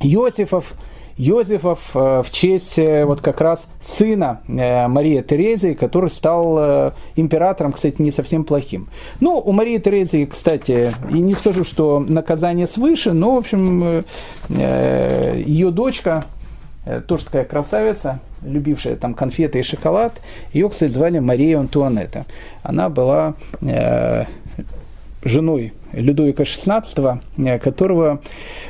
[0.00, 0.72] Йосифов
[1.18, 7.72] Йозефов э, в честь э, вот как раз сына э, Марии Терезии, который стал императором,
[7.72, 8.88] кстати, не совсем плохим.
[9.20, 14.04] Ну, у Марии Терезии, кстати, и не скажу, что наказание свыше, но, в общем,
[14.48, 16.24] ее дочка,
[17.06, 20.20] тоже такая красавица, любившая там конфеты и шоколад,
[20.52, 22.26] ее, кстати, звали Мария Антуанетта.
[22.62, 23.34] Она была
[25.24, 28.20] женой Людовика XVI, э, которого,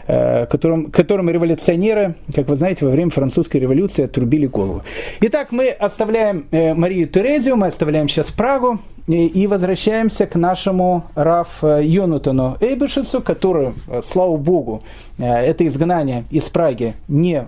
[0.06, 4.82] э, которым, которым революционеры, как вы знаете, во время французской революции отрубили голову.
[5.20, 11.62] Итак, мы оставляем э, Марию Терезию, мы оставляем сейчас Прагу и возвращаемся к нашему Раф
[11.62, 13.72] Йонатану Эйбешицу, который,
[14.04, 14.82] слава богу,
[15.18, 17.42] это изгнание из Праги не,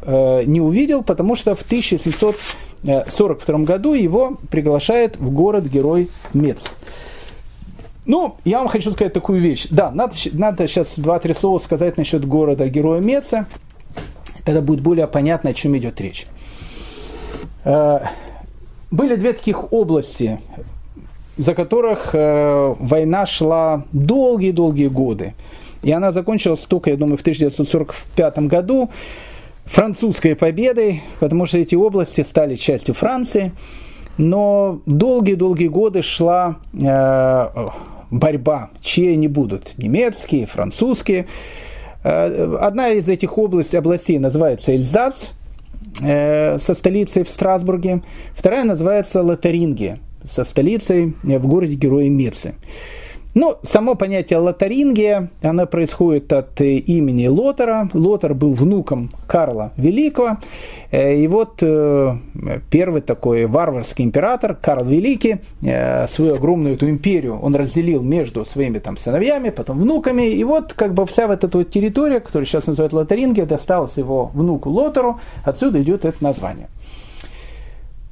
[0.47, 6.64] не увидел, потому что в 1742 году его приглашает в город-герой Мец.
[8.07, 9.67] Ну, я вам хочу сказать такую вещь.
[9.71, 13.47] Да, надо, надо сейчас два-три слова сказать насчет города Героя Меца.
[14.45, 16.27] Тогда будет более понятно, о чем идет речь.
[17.65, 18.01] Э,
[18.91, 20.41] были две таких области,
[21.37, 25.35] за которых э, война шла долгие-долгие годы.
[25.83, 28.91] И она закончилась только, я думаю, в 1945 году
[29.67, 33.53] французской победой, потому что эти области стали частью Франции.
[34.21, 37.49] Но долгие-долгие годы шла э,
[38.11, 41.27] борьба, чьи они будут, немецкие, французские.
[42.03, 45.31] Одна из этих областей, областей называется Эльзац,
[45.99, 48.03] со столицей в Страсбурге.
[48.35, 52.55] Вторая называется Лотарингия, со столицей в городе Героя Мирцы.
[53.33, 57.89] Ну, само понятие лотарингия, оно происходит от э, имени Лотера.
[57.95, 60.39] Лотер был внуком Карла Великого.
[60.91, 62.16] Э, и вот э,
[62.70, 65.39] первый такой варварский император, Карл Великий,
[66.09, 70.28] свою огромную эту империю он разделил между своими там сыновьями, потом внуками.
[70.31, 74.26] И вот как бы вся вот эта вот территория, которую сейчас называют Лотарингия, досталась его
[74.35, 75.20] внуку Лотеру.
[75.45, 76.68] Отсюда идет это название.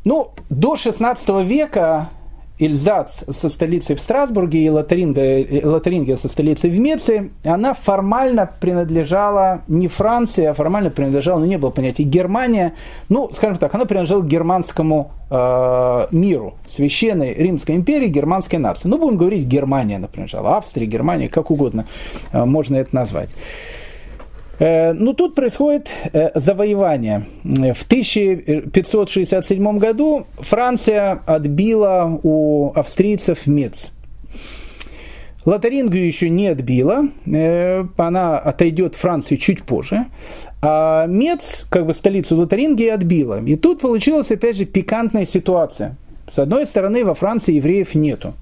[0.05, 2.11] Ну, до 16 века
[2.59, 9.63] Ильзац со столицей в Страсбурге и Лотарингия, Лотарингия со столицей в Меции, она формально принадлежала
[9.69, 12.75] не Франции, а формально принадлежала, ну не было понятия Германия,
[13.09, 18.89] ну, скажем так, она принадлежала германскому э, миру, священной Римской империи, германской нации.
[18.89, 21.85] Ну, будем говорить Германия, например, Австрия, Германия, как угодно
[22.33, 23.31] э, можно это назвать.
[24.59, 27.27] Э, ну, тут происходит э, завоевание.
[27.45, 33.93] В 1567 году Франция отбила у австрийцев Мец.
[35.45, 40.07] Лотарингию еще не отбила, э, она отойдет в Францию чуть позже.
[40.61, 43.41] А Мец, как бы столицу Лотарингии, отбила.
[43.43, 45.97] И тут получилась, опять же, пикантная ситуация.
[46.33, 48.35] С одной стороны, во Франции евреев нету.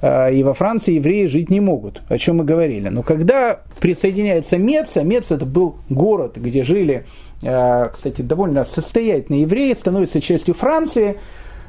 [0.00, 2.88] А, и во Франции евреи жить не могут, о чем мы говорили.
[2.88, 7.06] Но когда присоединяется Меца, Мец это был город, где жили,
[7.44, 11.16] а, кстати, довольно состоятельные евреи, становится частью Франции,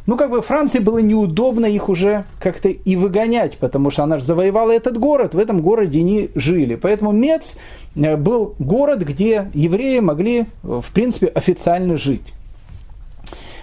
[0.05, 4.23] ну, как бы Франции было неудобно их уже как-то и выгонять, потому что она же
[4.23, 6.73] завоевала этот город, в этом городе они жили.
[6.73, 7.57] Поэтому Мец
[7.95, 12.33] э, был город, где евреи могли, в принципе, официально жить.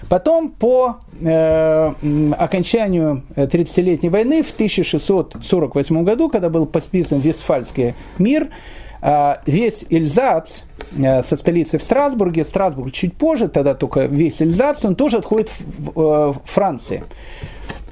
[0.08, 1.92] Потом по э,
[2.38, 8.48] окончанию 30-летней войны в 1648 году, когда был подписан Вестфальский мир,
[9.02, 10.62] э, весь Эльзац
[10.96, 15.50] э, со столицей в Страсбурге, Страсбург чуть позже, тогда только весь Эльзац, он тоже отходит
[15.50, 17.04] в, в, э, в Франции.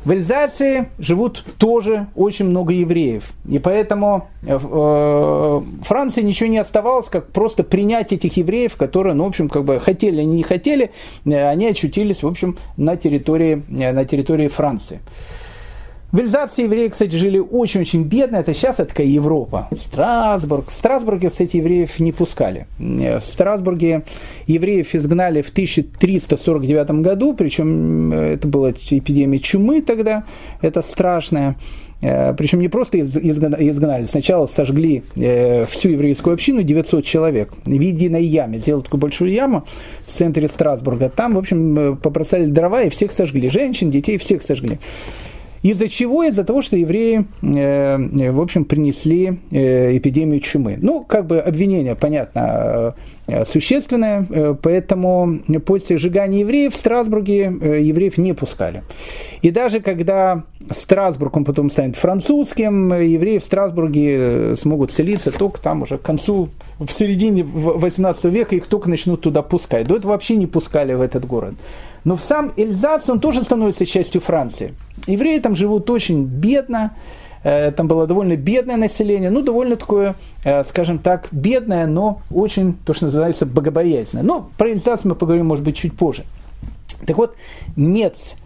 [0.04, 3.24] В Эльзасе живут тоже очень много евреев.
[3.48, 9.24] И поэтому э, э, Франции ничего не оставалось, как просто принять этих евреев, которые, ну,
[9.24, 10.90] в общем, как бы хотели, они не хотели,
[11.24, 15.00] э, они очутились, в общем, на территории, на территории Франции.
[16.14, 18.36] В Эльзасе евреи, кстати, жили очень-очень бедно.
[18.36, 19.68] Это сейчас это такая Европа.
[19.76, 20.70] Страсбург.
[20.70, 22.68] В Страсбурге, кстати, евреев не пускали.
[22.78, 24.04] В Страсбурге
[24.46, 30.22] евреев изгнали в 1349 году, причем э, это была эпидемия чумы тогда,
[30.60, 31.56] это страшная.
[32.00, 38.24] Э, причем не просто изгнали, сначала сожгли э, всю еврейскую общину, 900 человек, в единой
[38.24, 38.58] яме.
[38.58, 39.64] Сделали такую большую яму
[40.06, 41.08] в центре Страсбурга.
[41.08, 43.48] Там, в общем, побросали дрова и всех сожгли.
[43.48, 44.78] Женщин, детей, всех сожгли.
[45.64, 46.24] Из-за чего?
[46.24, 50.76] Из-за того, что евреи, э, в общем, принесли э, эпидемию чумы.
[50.78, 52.94] Ну, как бы обвинение, понятно,
[53.26, 58.82] э, существенное, поэтому после сжигания евреев в Страсбурге евреев не пускали.
[59.40, 65.80] И даже когда Страсбург, он потом станет французским, евреи в Страсбурге смогут селиться только там
[65.80, 69.86] уже к концу, в середине 18 века их только начнут туда пускать.
[69.86, 71.54] До этого вообще не пускали в этот город.
[72.04, 74.74] Но сам Эльзас он тоже становится частью Франции.
[75.06, 76.94] Евреи там живут очень бедно,
[77.42, 82.74] э, там было довольно бедное население, ну, довольно такое, э, скажем так, бедное, но очень,
[82.74, 84.22] то, что называется, богобоязненное.
[84.24, 86.24] Но про Эльзас мы поговорим, может быть, чуть позже.
[87.06, 87.36] Так вот,
[87.74, 88.36] Мец,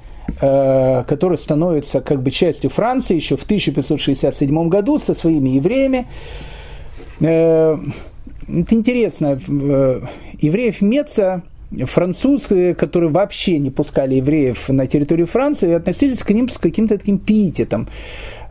[0.40, 6.06] э, который становится как бы частью Франции еще в 1567 году со своими евреями,
[7.20, 7.80] это
[8.46, 9.40] интересно,
[10.40, 11.42] евреев Меца
[11.86, 17.18] французы, которые вообще не пускали евреев на территорию Франции, относились к ним с каким-то таким
[17.18, 17.88] пиететом.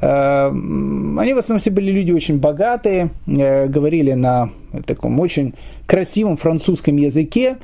[0.01, 4.49] Э, они в основном все были люди очень богатые, э, говорили на
[4.86, 5.55] таком очень
[5.86, 7.57] красивом французском языке.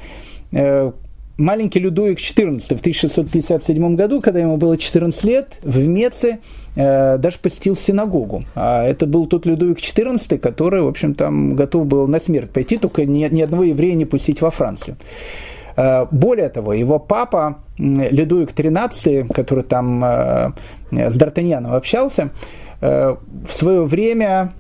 [1.38, 6.40] Э, маленький Людовик XIV в 1657 году, когда ему было 14 лет, в Меце
[6.76, 8.46] даже посетил синагогу.
[8.56, 12.78] А это был тот Людовик XIV, который, в общем, там готов был на смерть пойти,
[12.78, 14.98] только ни, ни одного еврея не пустить во Францию.
[15.76, 20.52] Э, более того, его папа Людовик XIII, который там э,
[20.92, 22.30] с Д'Артаньяном общался, э,
[22.84, 24.54] в свое время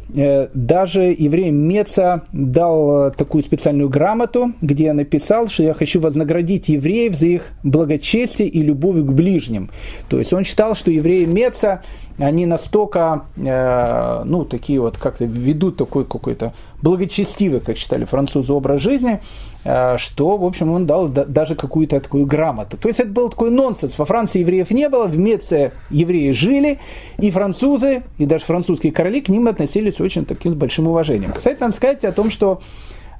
[0.53, 7.25] даже евреям Меца дал такую специальную грамоту, где написал, что я хочу вознаградить евреев за
[7.25, 9.71] их благочестие и любовь к ближним.
[10.07, 11.81] То есть он считал, что евреи Меца
[12.17, 18.81] они настолько, э, ну, такие вот, как-то ведут такой какой-то благочестивый, как считали французы, образ
[18.81, 22.77] жизни, э, что, в общем, он дал даже какую-то такую грамоту.
[22.77, 23.97] То есть это был такой нонсенс.
[23.97, 26.79] Во Франции евреев не было, в Меце евреи жили,
[27.17, 31.31] и французы, и даже французские короли к ним относились очень таким большим уважением.
[31.33, 32.61] Кстати, надо сказать о том, что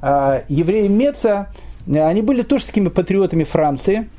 [0.02, 1.48] э, евреи Меца,
[1.88, 4.10] они были тоже такими патриотами Франции.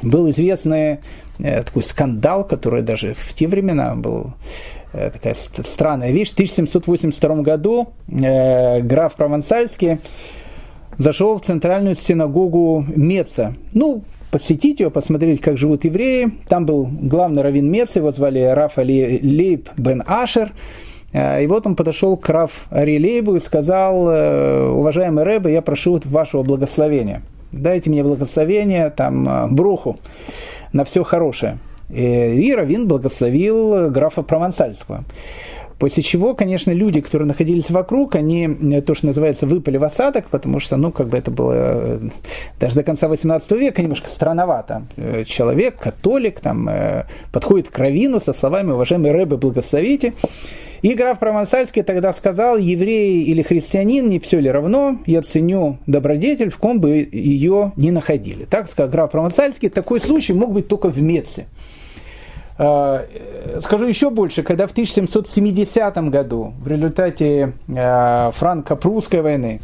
[0.00, 1.00] Был известный
[1.38, 4.32] э, такой скандал, который даже в те времена был
[4.94, 6.30] Э, такая странная вещь.
[6.30, 9.98] В 1782 году э, граф Провансальский
[10.98, 13.54] зашел в центральную синагогу Меца.
[13.72, 16.32] Ну, посетить ее, посмотреть, как живут евреи.
[16.48, 20.52] Там был главный раввин Меца, его звали Раф Али Лейб бен Ашер.
[21.14, 26.00] Э, и вот он подошел к Раф Арилейбу и сказал, э, уважаемый Рэбе, я прошу
[26.04, 27.22] вашего благословения.
[27.52, 29.96] Дайте мне благословение, там, бруху
[30.72, 31.58] на все хорошее.
[31.88, 35.04] Э, и Равин благословил графа Провансальского.
[35.78, 40.26] После чего, конечно, люди, которые находились вокруг, они, э, то, что называется, выпали в осадок,
[40.30, 41.98] потому что, ну, как бы это было э,
[42.60, 44.84] даже до конца 18 века немножко странновато.
[45.26, 46.68] Человек, католик, там,
[47.32, 50.12] подходит к Равину со словами «Уважаемый Рэбе, благословите».
[50.84, 56.50] И граф Провансальский тогда сказал, еврей или христианин, не все ли равно, я ценю добродетель,
[56.50, 58.44] в ком бы ее не находили.
[58.44, 61.46] Так сказал граф Провансальский, такой случай мог быть только в Меце.
[62.56, 63.04] А,
[63.60, 69.60] скажу еще больше, когда в 1770 году в результате а, франко-прусской войны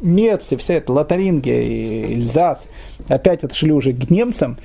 [0.00, 2.62] Мецы, вся эта Лотарингия и Эльзас
[3.08, 4.56] опять отшли уже к немцам,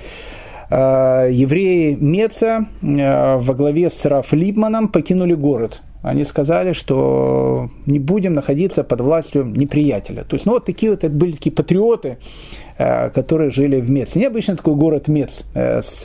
[0.70, 8.84] евреи Меца во главе с Раф Липманом покинули город они сказали, что не будем находиться
[8.84, 10.22] под властью неприятеля.
[10.22, 12.18] То есть, ну, вот такие вот это были такие патриоты,
[12.78, 14.14] э, которые жили в Мец.
[14.14, 16.02] Необычный такой город Мец э, с,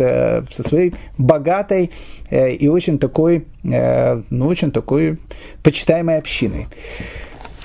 [0.52, 1.91] со своей богатой
[2.32, 5.20] э, и очень такой, ну, очень такой
[5.62, 6.66] почитаемой общиной.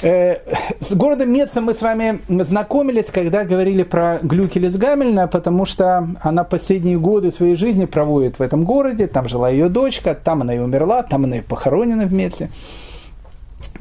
[0.03, 0.39] Э,
[0.81, 6.45] с городом Мецем мы с вами знакомились, когда говорили про Глюкелис Гамельна, потому что она
[6.45, 10.59] последние годы своей жизни проводит в этом городе, там жила ее дочка, там она и
[10.59, 12.51] умерла, там она и похоронена в Меце.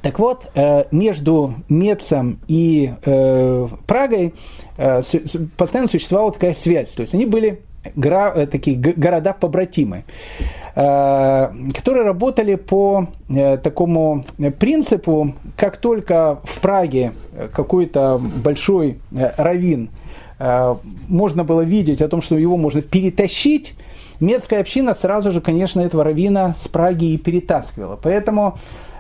[0.01, 4.34] Так вот, э, между Мецем и э, Прагой
[5.57, 6.89] постоянно существовала такая связь.
[6.89, 7.61] То есть они были
[7.93, 10.03] такие города-побратимы.
[10.75, 14.25] Э, которые работали по э, такому
[14.59, 17.13] принципу, как только в Праге
[17.53, 19.89] какой-то большой э, раввин
[21.07, 23.73] можно было видеть о том, что его можно перетащить,
[24.19, 27.97] Медская община сразу же, конечно, этого равина с Праги и перетаскивала.
[28.01, 28.57] Поэтому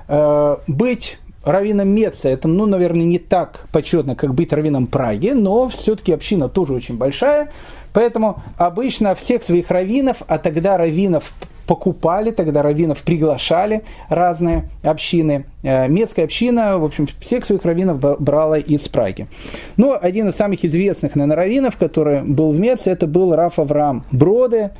[0.07, 5.69] э, быть раввином Меца, это, ну, наверное, не так почетно, как быть раввином Праги, но
[5.69, 7.51] все-таки община тоже очень большая,
[7.95, 11.33] поэтому обычно всех своих раввинов, а тогда раввинов
[11.65, 15.45] покупали, тогда раввинов приглашали разные общины.
[15.63, 19.27] Э, Местская община, в общем, всех своих раввинов брала из Праги.
[19.77, 24.03] Но один из самых известных, наверное, раввинов, который был в Мец, это был Раф Авраам
[24.11, 24.71] Броде.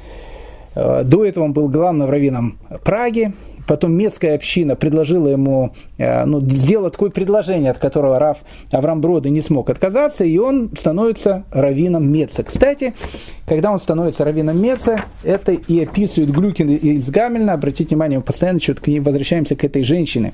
[0.75, 3.33] Э, до этого он был главным раввином Праги,
[3.67, 8.37] потом местская община предложила ему, э, ну, сделала такое предложение, от которого Раф
[8.71, 12.43] Авраам Броды не смог отказаться, и он становится раввином Меца.
[12.43, 12.93] Кстати,
[13.45, 17.53] когда он становится раввином Меца, это и описывает Глюкин из Гамельна.
[17.53, 20.33] Обратите внимание, мы постоянно что-то к ней возвращаемся к этой женщине.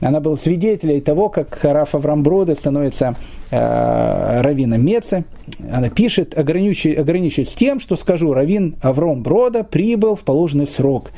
[0.00, 3.14] Она была свидетелем того, как Раф Авраам Броды становится
[3.50, 5.24] э, раввином Меца.
[5.70, 11.10] Она пишет, ограничиваясь, тем, что скажу, раввин Авром Брода прибыл в положенный срок.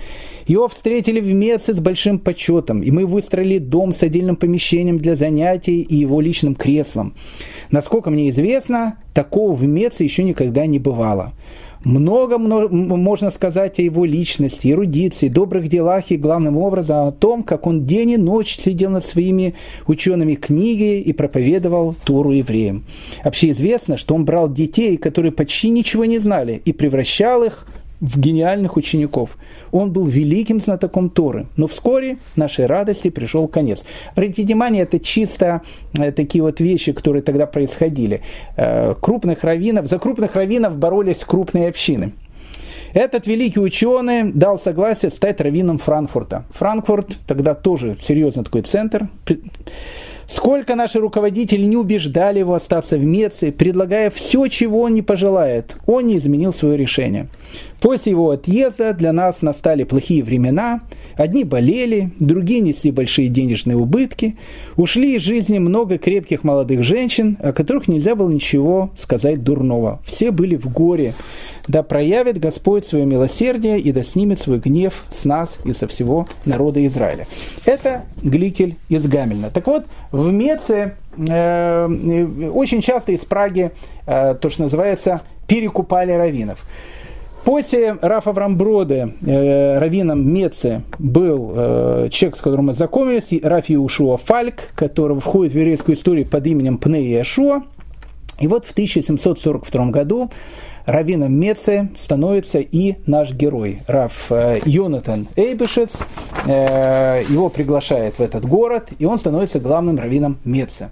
[0.48, 5.14] Его встретили в Меце с большим почетом, и мы выстроили дом с отдельным помещением для
[5.14, 7.14] занятий и его личным креслом.
[7.70, 11.34] Насколько мне известно, такого в Меце еще никогда не бывало.
[11.84, 17.66] Много, можно сказать о его личности, эрудиции, добрых делах и, главным образом, о том, как
[17.66, 19.54] он день и ночь сидел над своими
[19.86, 22.84] учеными книги и проповедовал Тору евреям.
[23.22, 27.66] Вообще известно, что он брал детей, которые почти ничего не знали, и превращал их
[28.00, 29.36] в гениальных учеников.
[29.72, 31.46] Он был великим знатоком Торы.
[31.56, 33.84] Но вскоре нашей радости пришел конец.
[34.12, 35.62] Обратите внимание, это чисто
[35.98, 38.22] э, такие вот вещи, которые тогда происходили.
[38.56, 42.12] Э, крупных раввинов, за крупных раввинов боролись крупные общины.
[42.94, 46.44] Этот великий ученый дал согласие стать раввином Франкфурта.
[46.50, 49.08] Франкфурт тогда тоже серьезный такой центр
[50.28, 55.76] Сколько наши руководители не убеждали его остаться в Меции, предлагая все, чего он не пожелает,
[55.86, 57.28] он не изменил свое решение.
[57.80, 60.80] После его отъезда для нас настали плохие времена.
[61.16, 64.36] Одни болели, другие несли большие денежные убытки.
[64.76, 70.00] Ушли из жизни много крепких молодых женщин, о которых нельзя было ничего сказать дурного.
[70.04, 71.14] Все были в горе.
[71.68, 76.26] Да проявит Господь свое милосердие и да снимет свой гнев с нас и со всего
[76.46, 77.26] народа Израиля.
[77.64, 79.50] Это Гликель из Гамельна.
[79.50, 83.70] Так вот, в Меце э, очень часто из Праги
[84.06, 86.64] э, то, что называется, перекупали раввинов.
[87.44, 94.16] После Рафа Врамброда, э, раввином Меце, был э, человек, с которым мы знакомились, Раф Иушуа
[94.16, 97.62] Фальк, который входит в еврейскую историю под именем Пнея Шуа.
[98.40, 100.30] И вот в 1742 году
[100.88, 105.98] раввином Меце становится и наш герой, Раф э, Йонатан Эйбишец.
[106.46, 110.90] Э, его приглашает в этот город, и он становится главным раввином Меце.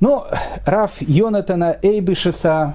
[0.00, 0.26] Но
[0.66, 2.74] Раф Йонатана Эйбишеса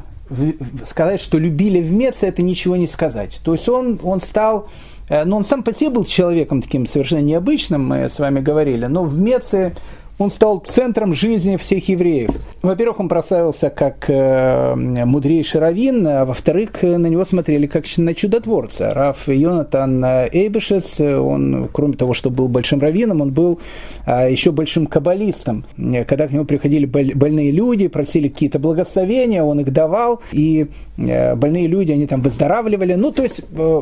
[0.85, 3.39] сказать, что любили в Меце, это ничего не сказать.
[3.43, 4.69] То есть он, он стал,
[5.09, 8.85] э, ну он сам по себе был человеком таким совершенно необычным, мы с вами говорили,
[8.85, 9.75] но в Меце
[10.17, 12.31] он стал центром жизни всех евреев.
[12.61, 18.93] Во-первых, он прославился как э, мудрейший раввин, а во-вторых, на него смотрели как на чудотворца.
[18.93, 23.59] Раф Йонатан Эйбешес, он, кроме того, что был большим раввином, он был
[24.05, 25.65] э, еще большим каббалистом.
[26.07, 30.67] Когда к нему приходили больные люди, просили какие-то благословения, он их давал, и
[30.97, 32.95] э, больные люди, они там выздоравливали.
[32.95, 33.81] Ну, то есть, э,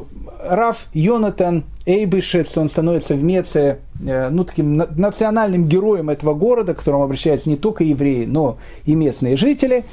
[0.50, 6.80] Раф Йонатан Эйбышец, он становится в Меце э, ну, таким национальным героем этого города, к
[6.80, 9.86] которому обращаются не только евреи, но и местные жители.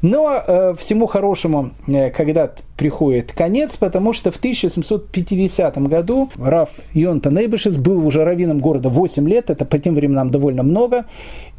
[0.00, 7.30] Но э, всему хорошему э, когда приходит конец, потому что в 1750 году Раф Йонта
[7.30, 11.06] Нейбышес был уже раввином города 8 лет, это по тем временам довольно много,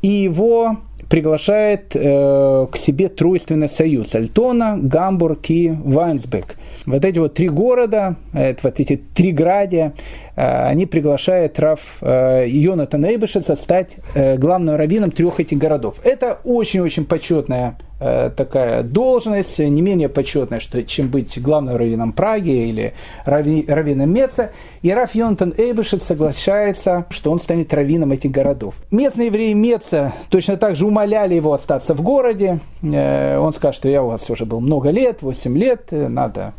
[0.01, 0.77] и его
[1.09, 6.55] приглашает э, к себе тройственный союз Альтона, Гамбург и Вайнсбек.
[6.85, 9.93] Вот эти вот три города, это вот эти три градия,
[10.35, 15.95] э, они приглашают Раф э, Йонатана Эйбешеца стать э, главным раввином трех этих городов.
[16.03, 22.69] Это очень-очень почетная Э, такая должность, не менее почетная, что, чем быть главным раввином Праги
[22.69, 22.93] или
[23.25, 24.51] рави, раввином Меца.
[24.81, 28.75] И Раф Йонтон Эйбешет соглашается, что он станет раввином этих городов.
[28.91, 32.59] Местные евреи Меца точно так же умоляли его остаться в городе.
[32.81, 36.53] Э, он скажет, что я у вас уже был много лет, 8 лет, э, надо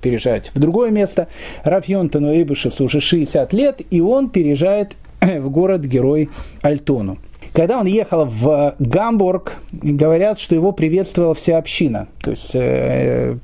[0.00, 1.28] переезжать в другое место.
[1.64, 6.30] Раф Йонтону Эйбешесу уже 60 лет, и он переезжает в город-герой
[6.62, 7.18] Альтону.
[7.52, 12.06] Когда он ехал в Гамбург, говорят, что его приветствовала вся община.
[12.20, 13.36] То есть э,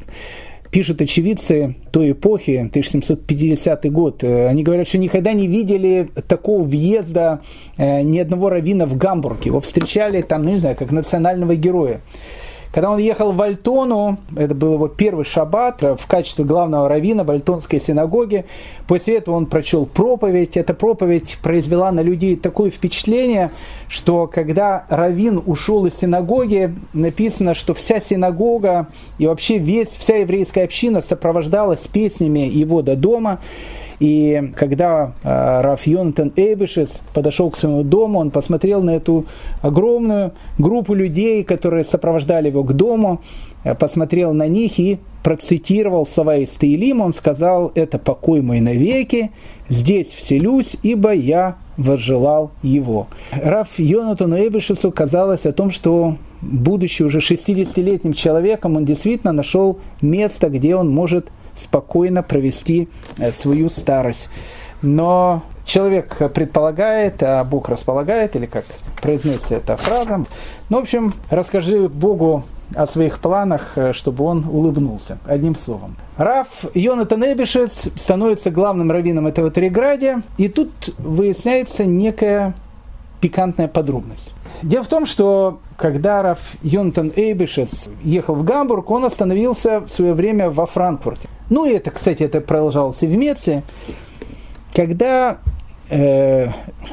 [0.70, 7.40] пишут очевидцы той эпохи, 1750 год, э, они говорят, что никогда не видели такого въезда
[7.76, 9.44] э, ни одного раввина в Гамбург.
[9.44, 12.00] Его встречали там, ну не знаю, как национального героя.
[12.76, 17.24] Когда он ехал в Альтону, это был его первый шаббат, э, в качестве главного раввина
[17.24, 18.44] в Альтонской синагоге,
[18.86, 20.58] после этого он прочел проповедь.
[20.58, 23.50] Эта проповедь произвела на людей такое впечатление,
[23.88, 30.64] что когда раввин ушел из синагоги, написано, что вся синагога и вообще весь, вся еврейская
[30.64, 33.40] община сопровождалась песнями его до дома.
[33.98, 39.26] И когда э, Раф Йонатан Эйбишес подошел к своему дому, он посмотрел на эту
[39.62, 43.22] огромную группу людей, которые сопровождали его к дому,
[43.64, 49.32] э, посмотрел на них и процитировал слова из Таилима, он сказал, это покой мой навеки,
[49.68, 53.08] здесь вселюсь, ибо я возжелал его.
[53.32, 60.48] Раф Йонатану Эйбишесу казалось о том, что будучи уже 60-летним человеком, он действительно нашел место,
[60.48, 61.28] где он может
[61.58, 62.88] спокойно провести
[63.18, 64.28] э, свою старость.
[64.82, 68.64] Но человек предполагает, а Бог располагает, или как
[69.00, 70.24] произносится эта фраза.
[70.68, 75.18] Ну, в общем, расскажи Богу о своих планах, э, чтобы он улыбнулся.
[75.26, 75.96] Одним словом.
[76.16, 82.54] Раф Йонатан Эбишец становится главным раввином этого Триградия, и тут выясняется некая
[83.20, 84.32] пикантная подробность.
[84.62, 90.14] Дело в том, что когда Раф Йонтон Эйбишес ехал в Гамбург, он остановился в свое
[90.14, 91.28] время во Франкфурте.
[91.48, 93.62] Ну и это, кстати, это продолжалось и в Меце.
[94.74, 95.38] Когда
[95.88, 96.48] э,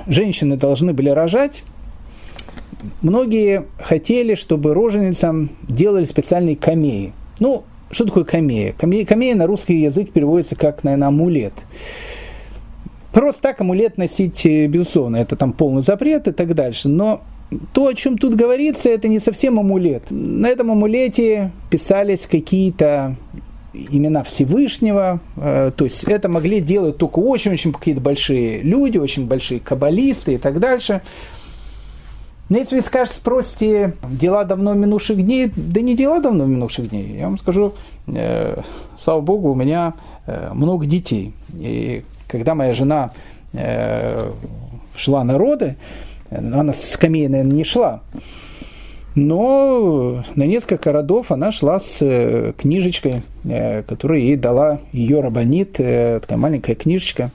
[0.07, 1.63] женщины должны были рожать,
[3.01, 7.13] многие хотели, чтобы роженицам делали специальные камеи.
[7.39, 8.73] Ну, что такое камея?
[8.73, 11.53] Камея, камея на русский язык переводится как, наверное, амулет.
[13.11, 16.89] Просто так амулет носить, э, безусловно, это там полный запрет и так дальше.
[16.89, 17.21] Но
[17.73, 20.03] то, о чем тут говорится, это не совсем амулет.
[20.09, 23.15] На этом амулете писались какие-то
[23.73, 29.59] имена Всевышнего, э, то есть это могли делать только очень-очень какие-то большие люди, очень большие
[29.59, 31.01] каббалисты и так дальше.
[32.49, 37.17] Но если вы скажете, спросите, дела давно минувших дней, да не дела давно минувших дней.
[37.17, 37.73] Я вам скажу,
[38.07, 38.61] э,
[38.99, 39.93] слава богу, у меня
[40.27, 41.33] э, много детей.
[41.53, 43.11] И когда моя жена
[43.53, 44.31] э,
[44.95, 45.77] шла на роды,
[46.29, 48.01] она с скамеи, наверное, не шла,
[49.15, 55.75] но на несколько родов она шла с э, книжечкой, э, которую ей дала ее рабонит,
[55.79, 57.29] э, такая маленькая книжечка,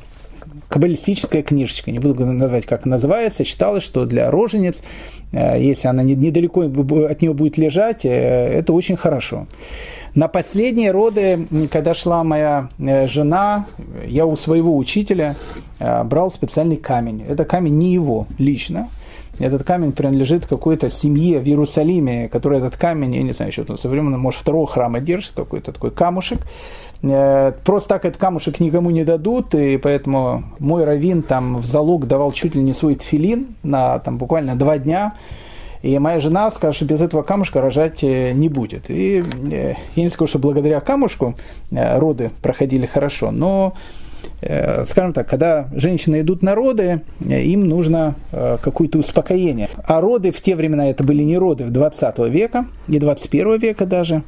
[0.68, 4.82] каббалистическая книжечка, не буду называть, как называется, считалось, что для рожениц,
[5.32, 9.46] если она недалеко от нее будет лежать, это очень хорошо.
[10.14, 13.66] На последние роды, когда шла моя жена,
[14.06, 15.36] я у своего учителя
[15.78, 17.24] брал специальный камень.
[17.26, 18.88] Это камень не его лично,
[19.38, 23.88] этот камень принадлежит какой-то семье в Иерусалиме, который этот камень, я не знаю, еще со
[23.88, 26.40] времен, может, второго храма держит, какой-то такой камушек.
[27.02, 32.06] Э, просто так этот камушек никому не дадут, и поэтому мой раввин там в залог
[32.06, 35.14] давал чуть ли не свой тфилин на там, буквально два дня.
[35.80, 38.90] И моя жена сказала, что без этого камушка рожать э, не будет.
[38.90, 41.34] И э, я не скажу, что благодаря камушку
[41.70, 43.74] роды проходили хорошо, но
[44.88, 49.68] скажем так, когда женщины идут на роды, э, им нужно э, какое-то успокоение.
[49.84, 54.22] А роды в те времена это были не роды 20 века, не 21 века даже.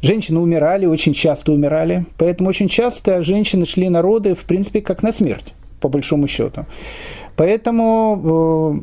[0.00, 5.04] Женщины умирали, очень часто умирали, поэтому очень часто женщины шли на роды, в принципе, как
[5.04, 6.66] на смерть, по большому счету.
[7.36, 8.74] Поэтому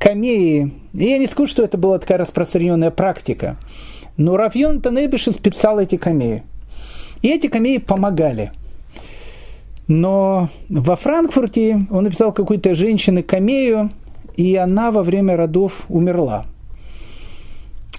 [0.00, 3.56] камеи, и я не скажу, что это была такая распространенная практика,
[4.16, 6.42] но Рафьон Танебишин спецал эти камеи.
[7.22, 8.50] И эти камеи помогали–
[9.88, 13.90] но во Франкфурте он написал какой-то женщине камею,
[14.36, 16.46] и она во время родов умерла.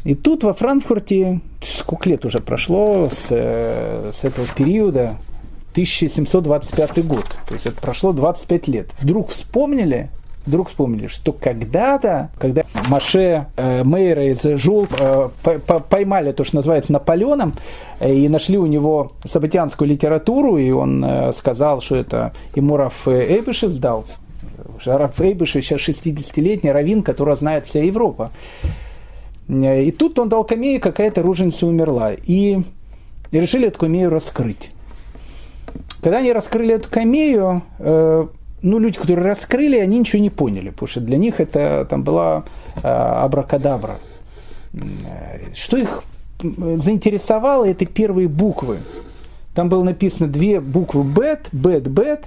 [0.03, 5.17] И тут во Франкфурте, сколько лет уже прошло с, с этого периода,
[5.71, 8.89] 1725 год, то есть это прошло 25 лет.
[8.99, 10.09] Вдруг вспомнили,
[10.45, 15.29] вдруг вспомнили, что когда-то, когда Маше э, Мейера из Жул э,
[15.89, 17.55] поймали то, что называется Наполеоном,
[17.99, 23.07] э, и нашли у него сабатианскую литературу, и он э, сказал, что это ему Раф
[23.07, 24.05] Эйбиш издал.
[24.85, 28.31] Раф Эйбиш сейчас 60-летний раввин, которого знает вся Европа.
[29.49, 32.11] И тут он дал камею, какая-то руженица умерла.
[32.13, 32.59] И
[33.31, 34.71] решили эту камею раскрыть.
[36.01, 38.27] Когда они раскрыли эту камею, э,
[38.63, 42.45] ну, люди, которые раскрыли, они ничего не поняли, потому что для них это там была
[42.81, 43.97] э, абракадабра.
[45.55, 46.03] Что их
[46.39, 48.79] заинтересовало, это первые буквы.
[49.53, 52.25] Там было написано две буквы бет, бет, бет,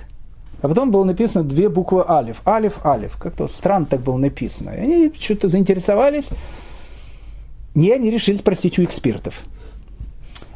[0.63, 3.17] а потом было написано две буквы алиф, алиф, алиф.
[3.17, 4.71] Как-то странно так было написано.
[4.71, 6.29] И они что-то заинтересовались,
[7.75, 9.43] и они решили спросить у экспертов.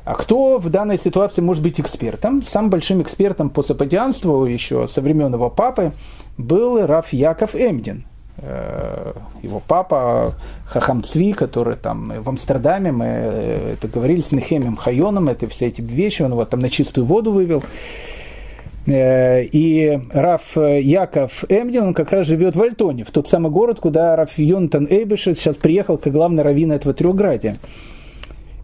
[0.04, 2.42] А кто в данной ситуации может быть экспертом?
[2.42, 5.92] Самым большим экспертом по сападианству еще со времен его папы
[6.38, 8.04] был Раф Яков Эмдин.
[8.38, 9.12] Э,
[9.42, 15.28] его папа Хахам Цви, который там в Амстердаме, мы э, это говорили с Нехемием Хайоном,
[15.28, 17.62] это все эти вещи, он его там на чистую воду вывел.
[18.86, 23.78] Э, и Раф Яков Эмдин, он как раз живет в Альтоне, в тот самый город,
[23.80, 27.58] куда Раф Йонтан Эйбишет сейчас приехал как главный раввин этого Трехградия.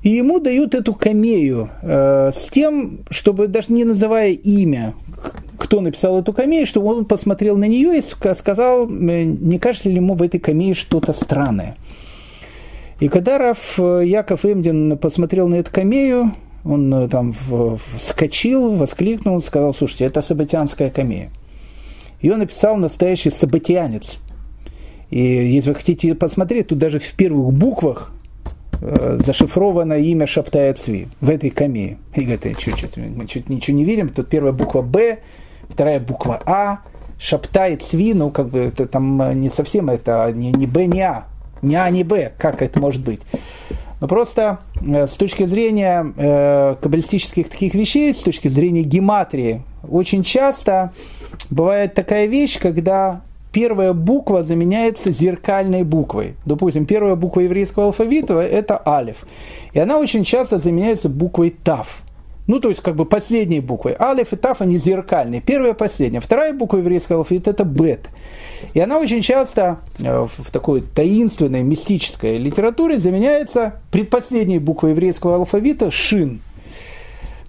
[0.07, 4.95] И ему дают эту камею э, с тем, чтобы даже не называя имя,
[5.59, 9.97] кто написал эту камею, чтобы он посмотрел на нее и сказал, э, не кажется ли
[9.97, 11.77] ему в этой камее что-то странное.
[13.01, 17.35] И когда Раф э, Яков Эмдин посмотрел на эту камею, он э, там
[17.97, 21.31] вскочил, воскликнул, сказал, слушайте, это сабатианская камея.
[22.23, 24.19] Он написал настоящий сабатианец.
[25.11, 28.12] И если вы хотите посмотреть, тут даже в первых буквах
[28.81, 31.98] Э, зашифровано имя Шаптая Цви в этой камее.
[32.15, 34.11] И говорит, чуть-чуть, мы чуть ничего не видим.
[34.11, 35.19] Тут первая буква Б,
[35.69, 36.78] вторая буква А,
[37.19, 41.01] Шаптай Цви, ну как бы это там э, не совсем это, не, не Б, не
[41.01, 41.24] А,
[41.62, 43.20] не А, не Б, как это может быть.
[44.01, 50.23] Но просто э, с точки зрения э, каббалистических таких вещей, с точки зрения гематрии, очень
[50.23, 50.93] часто
[51.48, 53.23] бывает такая вещь, когда
[53.57, 56.35] первая буква заменяется зеркальной буквой.
[56.45, 59.24] Допустим, первая буква еврейского алфавита– это алиф.
[59.73, 62.03] И она очень часто заменяется буквой тав.
[62.47, 63.97] Ну, то есть, как бы последней буквой.
[63.99, 65.41] Алиф и тав, они зеркальные.
[65.41, 66.20] Первая и последняя.
[66.20, 68.11] Вторая буква еврейского алфавита– это бет.
[68.74, 75.91] И она очень часто э, в такой таинственной, мистической литературе заменяется предпоследней буквой еврейского алфавита–
[75.91, 76.43] шин.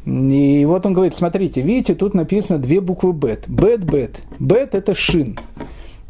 [0.05, 3.43] И вот он говорит, смотрите, видите, тут написано две буквы бет.
[3.49, 4.15] Бет, бет.
[4.39, 5.37] Бет– это шин.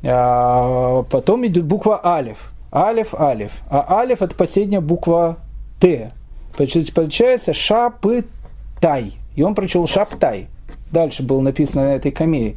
[0.04, 2.52] А, потом идет буква алиф.
[2.72, 3.52] Алиф, алиф.
[3.70, 5.38] А алиф это последняя буква
[5.80, 6.12] Т.
[6.56, 9.14] Получается шапытай.
[9.36, 10.48] И он прочел шаптай.
[10.92, 12.56] Дальше было написано на этой камее.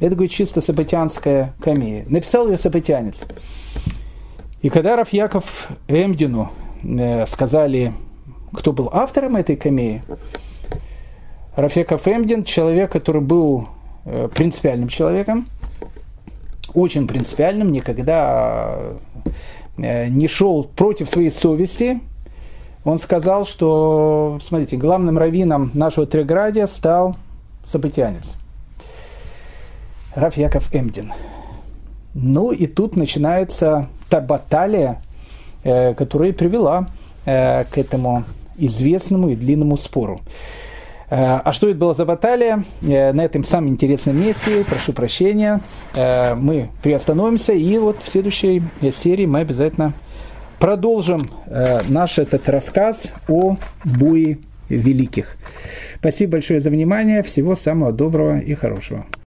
[0.00, 2.06] Это, говорит, чисто сабатянская камея.
[2.08, 3.16] Написал ее сабатянец.
[4.62, 6.50] И когда Рафьяков Эмдину
[6.82, 7.92] э, сказали,
[8.52, 10.02] кто был автором этой камеи,
[11.54, 13.68] Рафьяков Эмдин, человек, который был
[14.06, 15.46] э, принципиальным человеком,
[16.74, 18.76] очень принципиальным, никогда
[19.76, 22.00] э, не шел против своей совести,
[22.84, 27.16] он сказал, что, смотрите, главным раввином нашего Треградия стал
[27.64, 28.34] событианец.
[30.14, 31.12] Раф Яков Эмдин.
[32.14, 35.02] Ну и тут начинается та баталия,
[35.62, 36.88] э, которая привела
[37.26, 38.24] э, к этому
[38.56, 40.20] известному и длинному спору.
[41.10, 42.64] Э, а что это была за баталия?
[42.80, 45.60] На этом самом интересном месте, прошу прощения,
[45.94, 48.62] мы приостановимся, и вот в следующей
[48.96, 49.92] серии мы обязательно
[50.58, 51.28] продолжим
[51.88, 54.38] наш этот рассказ о буе
[54.68, 55.36] великих.
[55.96, 59.04] Спасибо большое за внимание, всего самого доброго и хорошего.